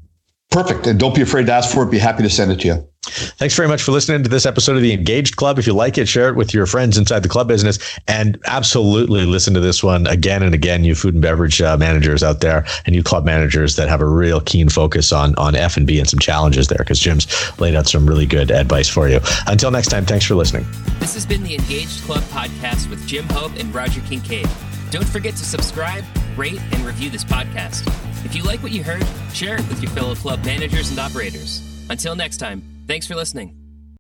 Perfect. 0.50 0.88
And 0.88 1.00
don't 1.00 1.14
be 1.14 1.22
afraid 1.22 1.48
to 1.48 1.54
ask 1.54 1.74
for 1.74 1.84
it. 1.84 1.92
Be 1.92 2.00
happy 2.00 2.24
to 2.24 2.30
send 2.30 2.52
it 2.52 2.60
to 2.62 2.68
you. 2.68 2.88
Thanks 3.10 3.56
very 3.56 3.70
much 3.70 3.84
for 3.84 3.94
listening 3.94 4.24
to 4.24 4.30
this 4.30 4.46
episode 4.46 4.76
of 4.76 4.82
the 4.82 4.92
Engaged 4.92 5.38
Club. 5.38 5.58
If 5.58 5.66
you 5.66 5.74
like 5.74 5.98
it, 5.98 6.10
share 6.10 6.28
it 6.28 6.36
with 6.36 6.54
your 6.54 6.66
friends 6.66 6.98
inside 6.98 7.24
the 7.24 7.30
club 7.30 7.48
business, 7.48 7.80
and 8.08 8.38
absolutely 8.46 9.26
listen 9.26 9.54
to 9.54 9.62
this 9.62 9.82
one 9.82 10.06
again 10.08 10.44
and 10.44 10.54
again. 10.54 10.84
You 10.84 10.94
food 10.94 11.14
and 11.14 11.22
beverage 11.22 11.62
uh, 11.62 11.78
managers 11.78 12.22
out 12.22 12.42
there, 12.42 12.66
and 12.86 12.94
you 12.94 13.04
club 13.04 13.24
managers 13.24 13.78
that 13.78 13.88
have 13.88 14.02
a 14.02 14.06
real 14.06 14.42
keen 14.42 14.68
focus 14.68 15.14
on 15.14 15.36
on 15.36 15.56
F 15.56 15.78
and 15.78 15.88
B 15.88 16.00
and 16.00 16.10
some 16.10 16.20
challenges 16.20 16.68
there, 16.68 16.80
because 16.80 17.00
Jim's 17.00 17.28
laid 17.60 17.76
out 17.76 17.88
some 17.88 18.06
really 18.06 18.26
good 18.26 18.52
advice 18.52 18.90
for 18.90 19.08
you. 19.08 19.22
Until 19.48 19.72
next 19.72 19.88
time, 19.88 20.06
thanks 20.06 20.26
for 20.26 20.36
listening. 20.36 20.66
This 21.00 21.14
has 21.14 21.26
been 21.26 21.44
the 21.44 21.56
Engaged 21.56 22.04
Club 22.04 22.24
podcast 22.24 22.90
with 22.90 23.06
Jim 23.08 23.26
Hope 23.30 23.56
and 23.58 23.74
Roger 23.74 24.02
Kincaid. 24.02 24.50
Don't 24.90 25.08
forget 25.08 25.36
to 25.36 25.46
subscribe, 25.46 26.04
rate, 26.38 26.62
and 26.72 26.86
review 26.86 27.10
this 27.10 27.24
podcast. 27.24 27.86
If 28.26 28.36
you 28.36 28.44
like 28.44 28.64
what 28.64 28.72
you 28.72 28.84
heard, 28.84 29.06
share 29.34 29.56
it 29.56 29.68
with 29.70 29.82
your 29.82 29.92
fellow 29.92 30.16
club 30.16 30.44
managers 30.46 30.90
and 30.90 31.00
operators. 31.00 31.62
Until 31.90 32.16
next 32.16 32.38
time. 32.38 32.64
Thanks 32.88 33.06
for 33.06 33.16
listening. 33.16 33.67